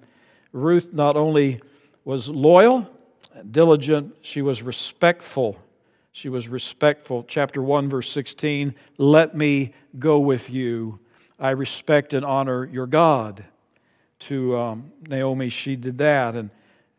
Ruth 0.52 0.94
not 0.94 1.18
only 1.18 1.60
was 2.06 2.30
loyal, 2.30 2.88
diligent, 3.52 4.16
she 4.22 4.42
was 4.42 4.62
respectful. 4.62 5.58
She 6.12 6.30
was 6.30 6.48
respectful. 6.48 7.26
Chapter 7.28 7.62
1, 7.62 7.90
verse 7.90 8.10
16 8.12 8.76
Let 8.98 9.36
me 9.36 9.74
go 9.98 10.20
with 10.20 10.50
you. 10.50 11.00
I 11.40 11.52
respect 11.52 12.14
and 12.14 12.24
honor 12.24 12.66
your 12.66 12.88
God. 12.88 13.44
To 14.20 14.58
um, 14.58 14.92
Naomi, 15.08 15.50
she 15.50 15.76
did 15.76 15.98
that. 15.98 16.36
And, 16.36 16.50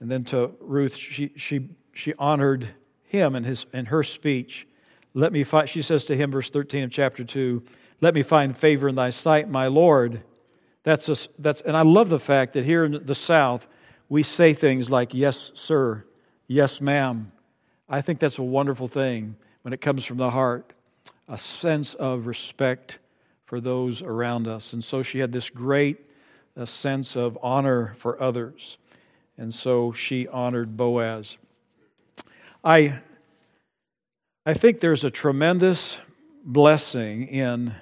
and 0.00 0.10
then 0.10 0.24
to 0.24 0.50
Ruth, 0.60 0.94
she, 0.96 1.32
she, 1.36 1.68
she 1.94 2.12
honored 2.18 2.68
him 3.04 3.36
in, 3.36 3.44
his, 3.44 3.66
in 3.72 3.86
her 3.86 4.02
speech. 4.02 4.66
Let 5.14 5.32
me 5.32 5.44
find, 5.44 5.68
she 5.68 5.80
says 5.80 6.04
to 6.06 6.16
him, 6.16 6.32
verse 6.32 6.50
13 6.50 6.84
of 6.84 6.90
chapter 6.90 7.24
2, 7.24 7.62
Let 8.00 8.14
me 8.14 8.22
find 8.22 8.58
favor 8.58 8.88
in 8.88 8.96
thy 8.96 9.10
sight, 9.10 9.48
my 9.48 9.68
Lord. 9.68 10.22
That's, 10.82 11.08
a, 11.08 11.16
that's 11.38 11.60
and 11.62 11.76
I 11.76 11.82
love 11.82 12.08
the 12.08 12.18
fact 12.18 12.54
that 12.54 12.64
here 12.64 12.84
in 12.84 13.06
the 13.06 13.14
South, 13.14 13.66
we 14.08 14.22
say 14.22 14.54
things 14.54 14.90
like, 14.90 15.14
Yes, 15.14 15.52
sir, 15.54 16.04
yes, 16.46 16.80
ma'am. 16.80 17.32
I 17.88 18.00
think 18.00 18.18
that's 18.18 18.38
a 18.38 18.42
wonderful 18.42 18.88
thing 18.88 19.36
when 19.62 19.72
it 19.72 19.80
comes 19.80 20.04
from 20.04 20.16
the 20.16 20.30
heart, 20.30 20.72
a 21.28 21.38
sense 21.38 21.94
of 21.94 22.26
respect 22.26 22.98
for 23.46 23.60
those 23.60 24.02
around 24.02 24.48
us. 24.48 24.72
And 24.72 24.82
so 24.82 25.02
she 25.02 25.18
had 25.18 25.32
this 25.32 25.50
great 25.50 25.98
uh, 26.56 26.64
sense 26.64 27.16
of 27.16 27.38
honor 27.42 27.94
for 27.98 28.20
others. 28.22 28.78
And 29.36 29.52
so 29.52 29.92
she 29.92 30.28
honored 30.28 30.76
Boaz. 30.76 31.36
I, 32.62 33.00
I 34.46 34.54
think 34.54 34.80
there's 34.80 35.04
a 35.04 35.10
tremendous 35.10 35.96
blessing 36.44 37.28
in, 37.28 37.74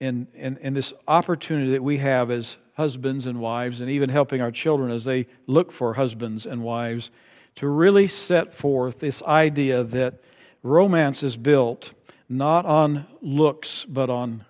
in, 0.00 0.28
in, 0.34 0.56
in 0.58 0.74
this 0.74 0.92
opportunity 1.06 1.72
that 1.72 1.82
we 1.82 1.98
have 1.98 2.30
as 2.30 2.56
husbands 2.78 3.26
and 3.26 3.40
wives, 3.40 3.80
and 3.80 3.90
even 3.90 4.08
helping 4.08 4.40
our 4.40 4.52
children 4.52 4.90
as 4.90 5.04
they 5.04 5.26
look 5.48 5.72
for 5.72 5.92
husbands 5.92 6.46
and 6.46 6.62
wives, 6.62 7.10
to 7.56 7.66
really 7.66 8.06
set 8.06 8.54
forth 8.54 9.00
this 9.00 9.20
idea 9.24 9.82
that 9.82 10.22
romance 10.62 11.24
is 11.24 11.36
built 11.36 11.90
not 12.28 12.64
on 12.64 13.04
looks, 13.20 13.84
but 13.88 14.08
on 14.08 14.44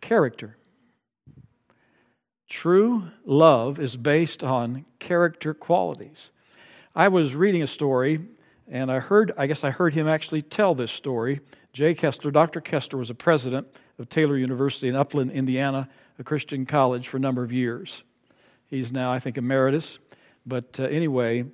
character. 0.00 0.56
True 2.48 3.04
love 3.26 3.78
is 3.78 3.96
based 3.96 4.42
on 4.42 4.86
character 4.98 5.52
qualities. 5.52 6.30
I 6.94 7.08
was 7.08 7.34
reading 7.34 7.62
a 7.62 7.66
story 7.66 8.20
and 8.66 8.90
I 8.90 9.00
heard, 9.00 9.32
I 9.36 9.46
guess 9.46 9.62
I 9.62 9.70
heard 9.70 9.92
him 9.92 10.08
actually 10.08 10.40
tell 10.40 10.74
this 10.74 10.90
story. 10.90 11.40
Jay 11.74 11.94
Kessler, 11.94 12.30
Dr. 12.30 12.62
Kessler 12.62 12.98
was 12.98 13.10
a 13.10 13.14
president 13.14 13.66
of 13.98 14.08
Taylor 14.08 14.38
University 14.38 14.88
in 14.88 14.96
Upland, 14.96 15.32
Indiana, 15.32 15.88
a 16.18 16.24
Christian 16.24 16.66
college 16.66 17.08
for 17.08 17.16
a 17.16 17.20
number 17.20 17.42
of 17.42 17.52
years. 17.52 18.02
He's 18.66 18.92
now, 18.92 19.12
I 19.12 19.20
think, 19.20 19.38
emeritus. 19.38 19.98
But 20.46 20.78
uh, 20.80 20.84
anyway, 20.84 21.44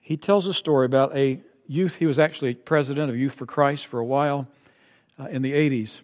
he 0.00 0.16
tells 0.16 0.46
a 0.46 0.54
story 0.54 0.86
about 0.86 1.16
a 1.16 1.40
youth. 1.66 1.94
He 1.96 2.06
was 2.06 2.18
actually 2.18 2.54
president 2.54 3.10
of 3.10 3.16
Youth 3.16 3.34
for 3.34 3.46
Christ 3.46 3.86
for 3.86 3.98
a 3.98 4.04
while 4.04 4.46
uh, 5.18 5.26
in 5.26 5.42
the 5.42 5.52
80s. 5.52 6.00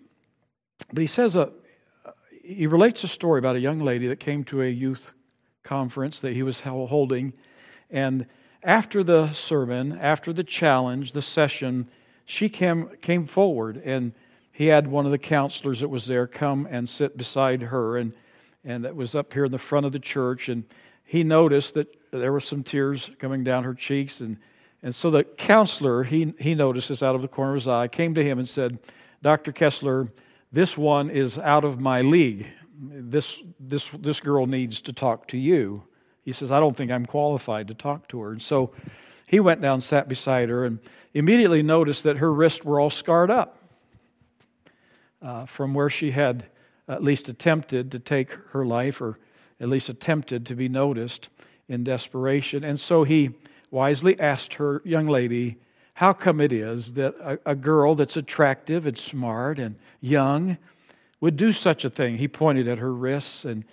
But 0.93 1.01
he 1.01 1.07
says 1.07 1.37
a, 1.37 1.51
he 2.43 2.67
relates 2.67 3.05
a 3.05 3.09
story 3.09 3.39
about 3.39 3.57
a 3.57 3.61
young 3.61 3.81
lady 3.81 4.09
that 4.09 4.21
came 4.21 4.45
to 4.45 4.63
a 4.63 4.69
youth 4.69 5.13
conference 5.63 6.21
that 6.21 6.33
he 6.33 6.43
was 6.43 6.61
holding, 6.61 7.33
and 7.91 8.27
after 8.63 9.05
the 9.05 9.33
sermon, 9.33 9.99
after 10.01 10.33
the 10.33 10.45
challenge, 10.45 11.13
the 11.13 11.23
session, 11.23 11.89
she 12.25 12.49
came, 12.49 12.89
came 13.03 13.27
forward 13.27 13.81
and 13.85 14.13
he 14.59 14.67
had 14.67 14.89
one 14.89 15.07
of 15.07 15.13
the 15.13 15.19
counselors 15.19 15.79
that 15.79 15.89
was 15.89 16.05
there 16.07 16.27
come 16.27 16.67
and 16.69 16.89
sit 16.89 17.17
beside 17.17 17.63
her 17.63 17.99
and, 17.99 18.13
and 18.65 18.85
that 18.85 18.97
was 18.97 19.15
up 19.15 19.33
here 19.33 19.45
in 19.45 19.53
the 19.53 19.59
front 19.59 19.87
of 19.87 19.93
the 19.93 20.01
church 20.01 20.49
and 20.49 20.65
he 21.05 21.23
noticed 21.23 21.75
that 21.75 21.87
there 22.11 22.33
were 22.33 22.41
some 22.41 22.65
tears 22.65 23.09
coming 23.21 23.45
down 23.45 23.63
her 23.63 23.73
cheeks 23.73 24.21
and, 24.21 24.37
and 24.83 24.93
so 24.93 25.11
the 25.11 25.23
counselor 25.23 26.03
he, 26.03 26.35
he 26.41 26.57
noticed 26.57 26.89
this 26.89 27.05
out 27.05 27.15
of 27.15 27.23
the 27.23 27.29
corner 27.29 27.53
of 27.53 27.61
his 27.61 27.69
eye 27.69 27.87
came 27.87 28.15
to 28.15 28.25
him 28.25 28.41
and 28.41 28.49
said 28.49 28.79
dr 29.23 29.53
kessler 29.53 30.09
this 30.51 30.79
one 30.79 31.11
is 31.11 31.39
out 31.39 31.65
of 31.65 31.79
my 31.79 32.01
league. 32.01 32.47
This, 32.81 33.43
this, 33.61 33.91
this 33.99 34.21
girl 34.21 34.47
needs 34.47 34.81
to 34.83 34.93
talk 34.93 35.29
to 35.29 35.37
you. 35.37 35.83
He 36.25 36.33
says, 36.33 36.51
I 36.51 36.59
don't 36.59 36.77
think 36.77 36.91
I'm 36.91 37.05
qualified 37.05 37.69
to 37.69 37.75
talk 37.75 38.09
to 38.09 38.21
her. 38.21 38.33
And 38.33 38.41
so 38.41 38.73
he 39.27 39.41
went 39.41 39.61
down, 39.61 39.81
sat 39.81 40.09
beside 40.09 40.49
her, 40.49 40.65
and 40.65 40.79
immediately 41.13 41.63
noticed 41.63 42.05
that 42.05 42.17
her 42.17 42.33
wrists 42.33 42.65
were 42.65 42.81
all 42.81 42.91
scarred 42.91 43.31
up 43.31 43.58
uh, 45.23 45.47
from 45.47 45.75
where 45.75 45.91
she 45.91 46.11
had 46.11 46.47
at 46.89 47.03
least 47.03 47.29
attempted 47.29 47.93
to 47.93 47.99
take 47.99 48.31
her 48.51 48.65
life, 48.65 49.01
or 49.01 49.19
at 49.61 49.69
least 49.69 49.89
attempted 49.89 50.47
to 50.47 50.55
be 50.55 50.69
noticed 50.69 51.29
in 51.69 51.85
desperation. 51.85 52.65
And 52.65 52.79
so 52.79 53.05
he 53.05 53.31
wisely 53.71 54.19
asked 54.19 54.55
her, 54.55 54.81
young 54.85 55.07
lady, 55.07 55.57
how 55.95 56.13
come 56.13 56.41
it 56.41 56.53
is 56.53 56.95
that 56.95 57.15
a, 57.21 57.39
a 57.51 57.55
girl 57.55 57.95
that's 57.95 58.17
attractive 58.17 58.87
and 58.87 58.97
smart 58.97 59.59
and 59.59 59.75
young 60.01 60.57
would 61.21 61.37
do 61.37 61.53
such 61.53 61.85
a 61.85 61.91
thing? 61.91 62.17
He 62.17 62.29
pointed 62.29 62.69
at 62.69 62.79
her 62.79 62.93
wrists 62.95 63.45
and 63.45 63.65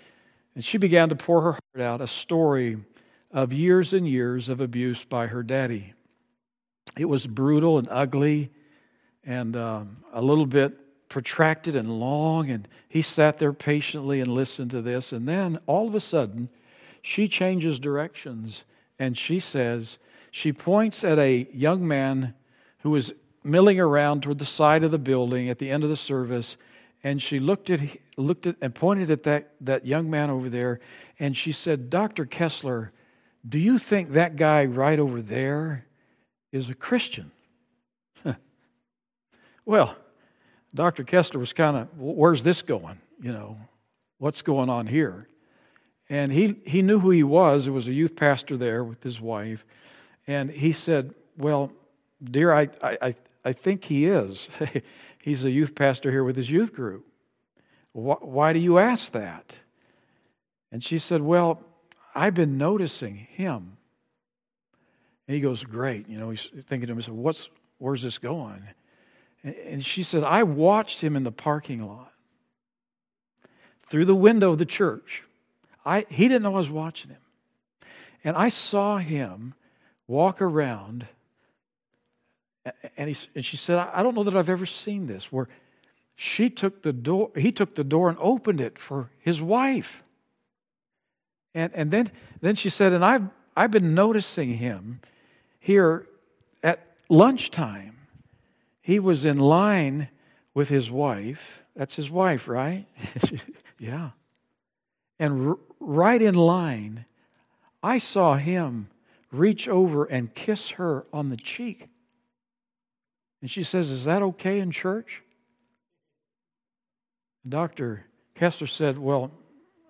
and 0.56 0.64
she 0.64 0.78
began 0.78 1.10
to 1.10 1.16
pour 1.16 1.42
her 1.42 1.52
heart 1.52 1.82
out, 1.82 2.02
a 2.02 2.08
story 2.08 2.78
of 3.32 3.52
years 3.52 3.92
and 3.92 4.08
years 4.08 4.48
of 4.48 4.62
abuse 4.62 5.04
by 5.04 5.28
her 5.28 5.44
daddy. 5.44 5.94
It 6.98 7.06
was 7.06 7.28
brutal 7.28 7.78
and 7.78 7.88
ugly 7.92 8.52
and 9.26 9.58
um, 9.58 9.98
a 10.14 10.22
little 10.22 10.46
bit 10.46 10.78
protracted 11.10 11.76
and 11.76 12.00
long. 12.00 12.50
And 12.50 12.68
he 12.88 13.02
sat 13.02 13.38
there 13.38 13.54
patiently 13.54 14.22
and 14.22 14.32
listened 14.32 14.72
to 14.72 14.82
this. 14.82 15.12
And 15.12 15.28
then 15.28 15.60
all 15.68 15.88
of 15.88 15.96
a 15.96 16.00
sudden, 16.00 16.50
she 17.02 17.28
changes 17.28 17.80
directions 17.80 18.64
and 18.98 19.18
she 19.18 19.40
says, 19.40 19.98
she 20.32 20.52
points 20.52 21.04
at 21.04 21.20
a 21.20 21.48
young 21.54 21.88
man 21.88 22.34
who 22.80 22.90
was 22.90 23.14
milling 23.44 23.80
around 23.80 24.24
toward 24.24 24.40
the 24.40 24.46
side 24.46 24.84
of 24.84 24.92
the 24.92 24.98
building 24.98 25.50
at 25.50 25.60
the 25.60 25.70
end 25.70 25.84
of 25.84 25.90
the 25.90 25.96
service 25.96 26.58
and 27.04 27.22
she 27.22 27.40
looked 27.40 27.70
at 27.70 27.80
looked 28.18 28.48
at 28.48 28.56
and 28.62 28.74
pointed 28.74 29.12
at 29.12 29.24
that, 29.24 29.52
that 29.62 29.86
young 29.86 30.10
man 30.10 30.30
over 30.30 30.50
there 30.50 30.80
and 31.20 31.38
she 31.38 31.52
said 31.52 31.90
dr 31.90 32.26
kessler 32.26 32.92
do 33.48 33.60
you 33.60 33.78
think 33.78 34.12
that 34.12 34.36
guy 34.36 34.66
right 34.66 35.00
over 35.00 35.22
there 35.22 35.86
is 36.52 36.70
a 36.70 36.74
christian 36.74 37.32
well 39.66 39.96
dr 40.76 41.04
kessler 41.06 41.40
was 41.40 41.54
kind 41.54 41.78
of 41.78 41.88
where's 41.98 42.44
this 42.44 42.62
going 42.62 43.00
you 43.22 43.32
know 43.32 43.58
what's 44.20 44.42
going 44.42 44.70
on 44.70 44.86
here 44.88 45.28
and 46.08 46.32
he, 46.32 46.56
he 46.66 46.84
knew 46.84 47.00
who 47.00 47.10
he 47.10 47.24
was 47.24 47.64
there 47.64 47.74
was 47.74 47.88
a 47.88 47.94
youth 47.94 48.16
pastor 48.16 48.58
there 48.58 48.84
with 48.84 49.02
his 49.02 49.20
wife 49.20 49.66
and 50.28 50.52
he 50.52 50.72
said 50.72 51.14
well 51.38 51.72
dear 52.24 52.54
i, 52.54 52.68
I, 52.84 53.16
I 53.44 53.54
think 53.54 53.84
he 53.84 54.06
is 54.06 54.48
He's 55.26 55.44
a 55.44 55.50
youth 55.50 55.74
pastor 55.74 56.12
here 56.12 56.24
with 56.24 56.36
his 56.36 56.52
youth 56.52 56.72
group. 56.72 57.04
Why 57.94 58.54
do 58.54 58.60
you 58.60 58.78
ask 58.78 59.12
that? 59.14 59.56
And 60.72 60.84
she 60.84 61.00
said, 61.00 61.20
Well, 61.20 61.64
I've 62.14 62.36
been 62.36 62.60
noticing 62.60 63.16
him. 63.16 63.78
And 65.28 65.34
he 65.34 65.42
goes, 65.42 65.64
Great. 65.64 66.08
You 66.08 66.20
know, 66.20 66.30
he's 66.30 66.48
thinking 66.70 66.86
to 66.90 66.94
himself, 66.94 67.18
What's, 67.18 67.50
Where's 67.80 68.04
this 68.04 68.20
going? 68.20 68.62
And 69.46 69.86
she 69.86 70.04
said, 70.04 70.24
I 70.24 70.44
watched 70.44 71.02
him 71.02 71.16
in 71.16 71.24
the 71.24 71.32
parking 71.32 71.86
lot 71.86 72.12
through 73.90 74.06
the 74.06 74.16
window 74.16 74.52
of 74.52 74.58
the 74.58 74.66
church. 74.66 75.24
I, 75.86 76.06
he 76.10 76.28
didn't 76.28 76.42
know 76.44 76.56
I 76.56 76.58
was 76.58 76.70
watching 76.70 77.12
him. 77.12 77.22
And 78.24 78.36
I 78.36 78.50
saw 78.50 78.98
him 78.98 79.54
walk 80.08 80.42
around 80.42 81.06
and, 82.98 83.10
he, 83.10 83.28
and 83.36 83.46
she 83.46 83.58
said, 83.58 83.78
I 83.78 84.02
don't 84.02 84.16
know 84.16 84.24
that 84.24 84.36
I've 84.36 84.50
ever 84.50 84.66
seen 84.66 85.08
this, 85.08 85.32
where 85.32 85.48
she 86.16 86.50
took 86.50 86.82
the 86.82 86.94
door, 86.94 87.32
he 87.36 87.52
took 87.52 87.76
the 87.76 87.84
door 87.84 88.10
and 88.10 88.18
opened 88.20 88.62
it 88.62 88.80
for 88.80 89.10
his 89.20 89.42
wife. 89.42 90.04
And, 91.54 91.72
and 91.76 91.92
then, 91.92 92.12
then 92.42 92.56
she 92.56 92.70
said, 92.70 92.94
and 92.94 93.06
I've, 93.06 93.28
I've 93.56 93.72
been 93.72 93.94
noticing 93.94 94.54
him 94.54 95.02
here 95.60 96.08
at 96.64 96.86
lunchtime. 97.10 97.96
He 98.86 99.00
was 99.00 99.26
in 99.26 99.40
line 99.40 100.10
with 100.54 100.70
his 100.70 100.92
wife. 100.92 101.64
That's 101.76 101.96
his 101.96 102.12
wife, 102.12 102.48
right? 102.48 102.86
yeah. 103.80 104.12
And 105.18 105.48
r- 105.48 105.58
right 105.80 106.22
in 106.22 106.36
line, 106.36 107.06
I 107.82 107.98
saw 107.98 108.36
him 108.36 108.90
reach 109.32 109.68
over 109.68 110.06
and 110.06 110.36
kiss 110.36 110.70
her 110.70 111.08
on 111.12 111.30
the 111.30 111.36
cheek. 111.36 111.88
And 113.42 113.50
she 113.50 113.64
says, 113.64 113.90
Is 113.90 114.06
that 114.06 114.22
okay 114.22 114.60
in 114.60 114.70
church? 114.70 115.24
Dr. 117.50 118.06
Kessler 118.36 118.68
said, 118.68 119.00
Well, 119.00 119.32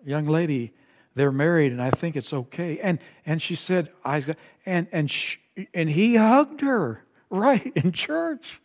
young 0.05 0.23
lady, 0.23 0.71
they're 1.15 1.33
married 1.33 1.73
and 1.73 1.81
I 1.81 1.91
think 1.91 2.15
it's 2.15 2.31
okay. 2.31 2.79
And, 2.79 2.99
and 3.25 3.41
she 3.41 3.55
said, 3.57 3.91
I, 4.05 4.23
and, 4.65 4.87
and, 4.93 5.11
she, 5.11 5.39
and 5.73 5.89
he 5.89 6.15
hugged 6.15 6.61
her 6.61 7.03
right 7.29 7.73
in 7.75 7.91
church. 7.91 8.61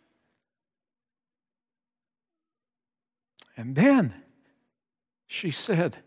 And 3.57 3.75
then 3.75 4.13
she 5.27 5.51
said, 5.51 5.97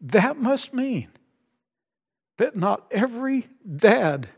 That 0.00 0.38
must 0.38 0.74
mean 0.74 1.08
that 2.36 2.56
not 2.56 2.86
every 2.90 3.48
dad 3.76 4.28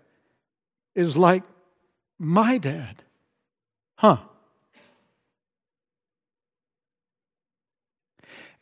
is 0.94 1.16
like 1.16 1.42
my 2.18 2.58
dad. 2.58 3.02
Huh? 3.96 4.18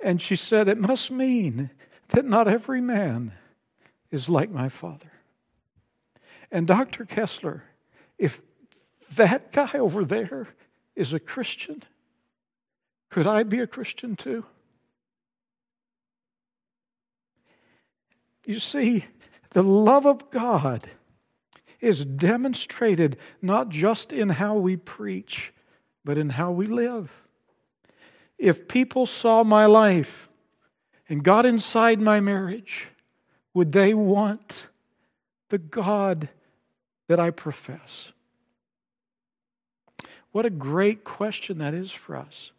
And 0.01 0.21
she 0.21 0.37
said, 0.37 0.69
It 0.69 0.79
must 0.79 1.11
mean 1.11 1.71
that 2.11 2.25
not 2.25 2.49
every 2.49 2.81
man 2.81 3.33
is 4.11 4.29
like 4.29 4.51
my 4.51 4.69
father. 4.69 5.13
And 6.51 6.67
Dr. 6.67 7.05
Kessler, 7.05 7.65
if 8.19 8.41
that 9.17 9.53
guy 9.53 9.73
over 9.75 10.05
there 10.05 10.49
is 10.97 11.13
a 11.13 11.21
Christian, 11.21 11.83
could 13.11 13.27
I 13.27 13.43
be 13.43 13.61
a 13.61 13.67
Christian 13.67 14.17
too? 14.17 14.45
You 18.45 18.61
see, 18.61 19.07
the 19.51 19.63
love 19.63 20.07
of 20.07 20.31
God 20.31 20.89
is 21.81 22.05
demonstrated 22.05 23.19
not 23.41 23.69
just 23.69 24.13
in 24.13 24.29
how 24.29 24.57
we 24.57 24.77
preach, 24.77 25.53
but 26.05 26.19
in 26.19 26.31
how 26.31 26.51
we 26.51 26.67
live. 26.67 27.11
If 28.39 28.69
people 28.69 29.07
saw 29.07 29.45
my 29.45 29.67
life 29.67 30.29
and 31.09 31.23
got 31.23 31.47
inside 31.47 32.01
my 32.01 32.21
marriage, 32.21 32.89
would 33.55 33.73
they 33.73 33.95
want 33.95 34.67
the 35.51 35.59
God 35.59 36.29
that 37.09 37.21
I 37.21 37.31
profess? 37.31 38.11
What 40.35 40.47
a 40.47 40.51
great 40.51 41.05
question 41.05 41.59
that 41.59 41.75
is 41.75 41.93
for 41.93 42.17
us. 42.17 42.51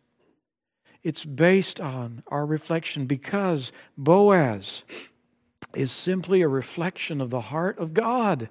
It's 1.04 1.26
based 1.26 1.82
on 1.82 2.24
our 2.28 2.46
reflection 2.46 3.06
because 3.06 3.74
Boaz 3.98 4.84
is 5.74 5.92
simply 5.92 6.42
a 6.42 6.48
reflection 6.48 7.20
of 7.20 7.32
the 7.32 7.42
heart 7.42 7.78
of 7.78 7.94
God 7.94 8.48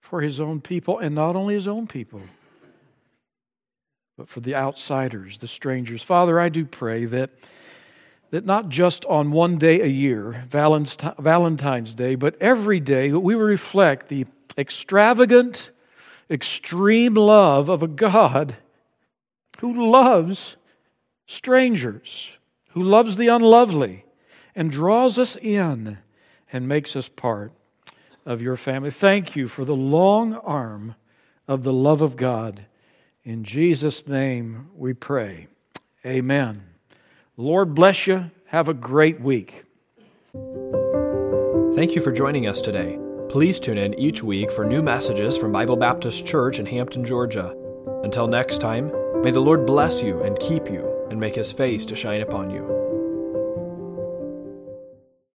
for 0.00 0.20
his 0.20 0.38
own 0.38 0.60
people, 0.60 1.00
and 1.00 1.16
not 1.16 1.34
only 1.34 1.54
his 1.54 1.66
own 1.66 1.88
people, 1.88 2.22
but 4.16 4.28
for 4.28 4.38
the 4.38 4.54
outsiders, 4.54 5.38
the 5.38 5.48
strangers. 5.48 6.04
Father, 6.04 6.38
I 6.38 6.48
do 6.48 6.64
pray 6.64 7.06
that, 7.06 7.30
that 8.30 8.44
not 8.44 8.68
just 8.68 9.04
on 9.06 9.32
one 9.32 9.58
day 9.58 9.80
a 9.80 9.86
year, 9.86 10.44
Valentine's 10.48 11.96
Day, 11.96 12.14
but 12.14 12.40
every 12.40 12.78
day, 12.78 13.08
that 13.08 13.18
we 13.18 13.34
reflect 13.34 14.08
the 14.08 14.26
extravagant, 14.56 15.72
extreme 16.30 17.14
love 17.14 17.68
of 17.68 17.82
a 17.82 17.88
God 17.88 18.56
who 19.58 19.90
loves 19.90 20.56
strangers, 21.26 22.28
who 22.70 22.82
loves 22.82 23.16
the 23.16 23.28
unlovely, 23.28 24.04
and 24.54 24.70
draws 24.70 25.18
us 25.18 25.36
in 25.36 25.98
and 26.52 26.68
makes 26.68 26.94
us 26.96 27.08
part 27.08 27.52
of 28.26 28.40
your 28.40 28.56
family. 28.56 28.90
Thank 28.90 29.36
you 29.36 29.48
for 29.48 29.64
the 29.64 29.76
long 29.76 30.34
arm 30.34 30.94
of 31.46 31.62
the 31.62 31.72
love 31.72 32.00
of 32.00 32.16
God. 32.16 32.66
In 33.24 33.44
Jesus' 33.44 34.06
name 34.06 34.68
we 34.76 34.92
pray. 34.92 35.48
Amen. 36.06 36.62
Lord 37.36 37.74
bless 37.74 38.06
you. 38.06 38.30
Have 38.46 38.68
a 38.68 38.74
great 38.74 39.20
week. 39.20 39.64
Thank 41.74 41.94
you 41.94 42.00
for 42.00 42.12
joining 42.12 42.46
us 42.46 42.60
today. 42.60 43.03
Please 43.28 43.58
tune 43.58 43.78
in 43.78 43.98
each 43.98 44.22
week 44.22 44.52
for 44.52 44.64
new 44.64 44.82
messages 44.82 45.36
from 45.36 45.50
Bible 45.50 45.76
Baptist 45.76 46.26
Church 46.26 46.58
in 46.58 46.66
Hampton, 46.66 47.04
Georgia. 47.04 47.56
Until 48.02 48.28
next 48.28 48.58
time, 48.60 48.92
may 49.22 49.30
the 49.30 49.40
Lord 49.40 49.66
bless 49.66 50.02
you 50.02 50.22
and 50.22 50.38
keep 50.38 50.70
you 50.70 51.06
and 51.10 51.18
make 51.18 51.34
his 51.34 51.50
face 51.50 51.84
to 51.86 51.96
shine 51.96 52.20
upon 52.20 52.50
you. 52.50 52.83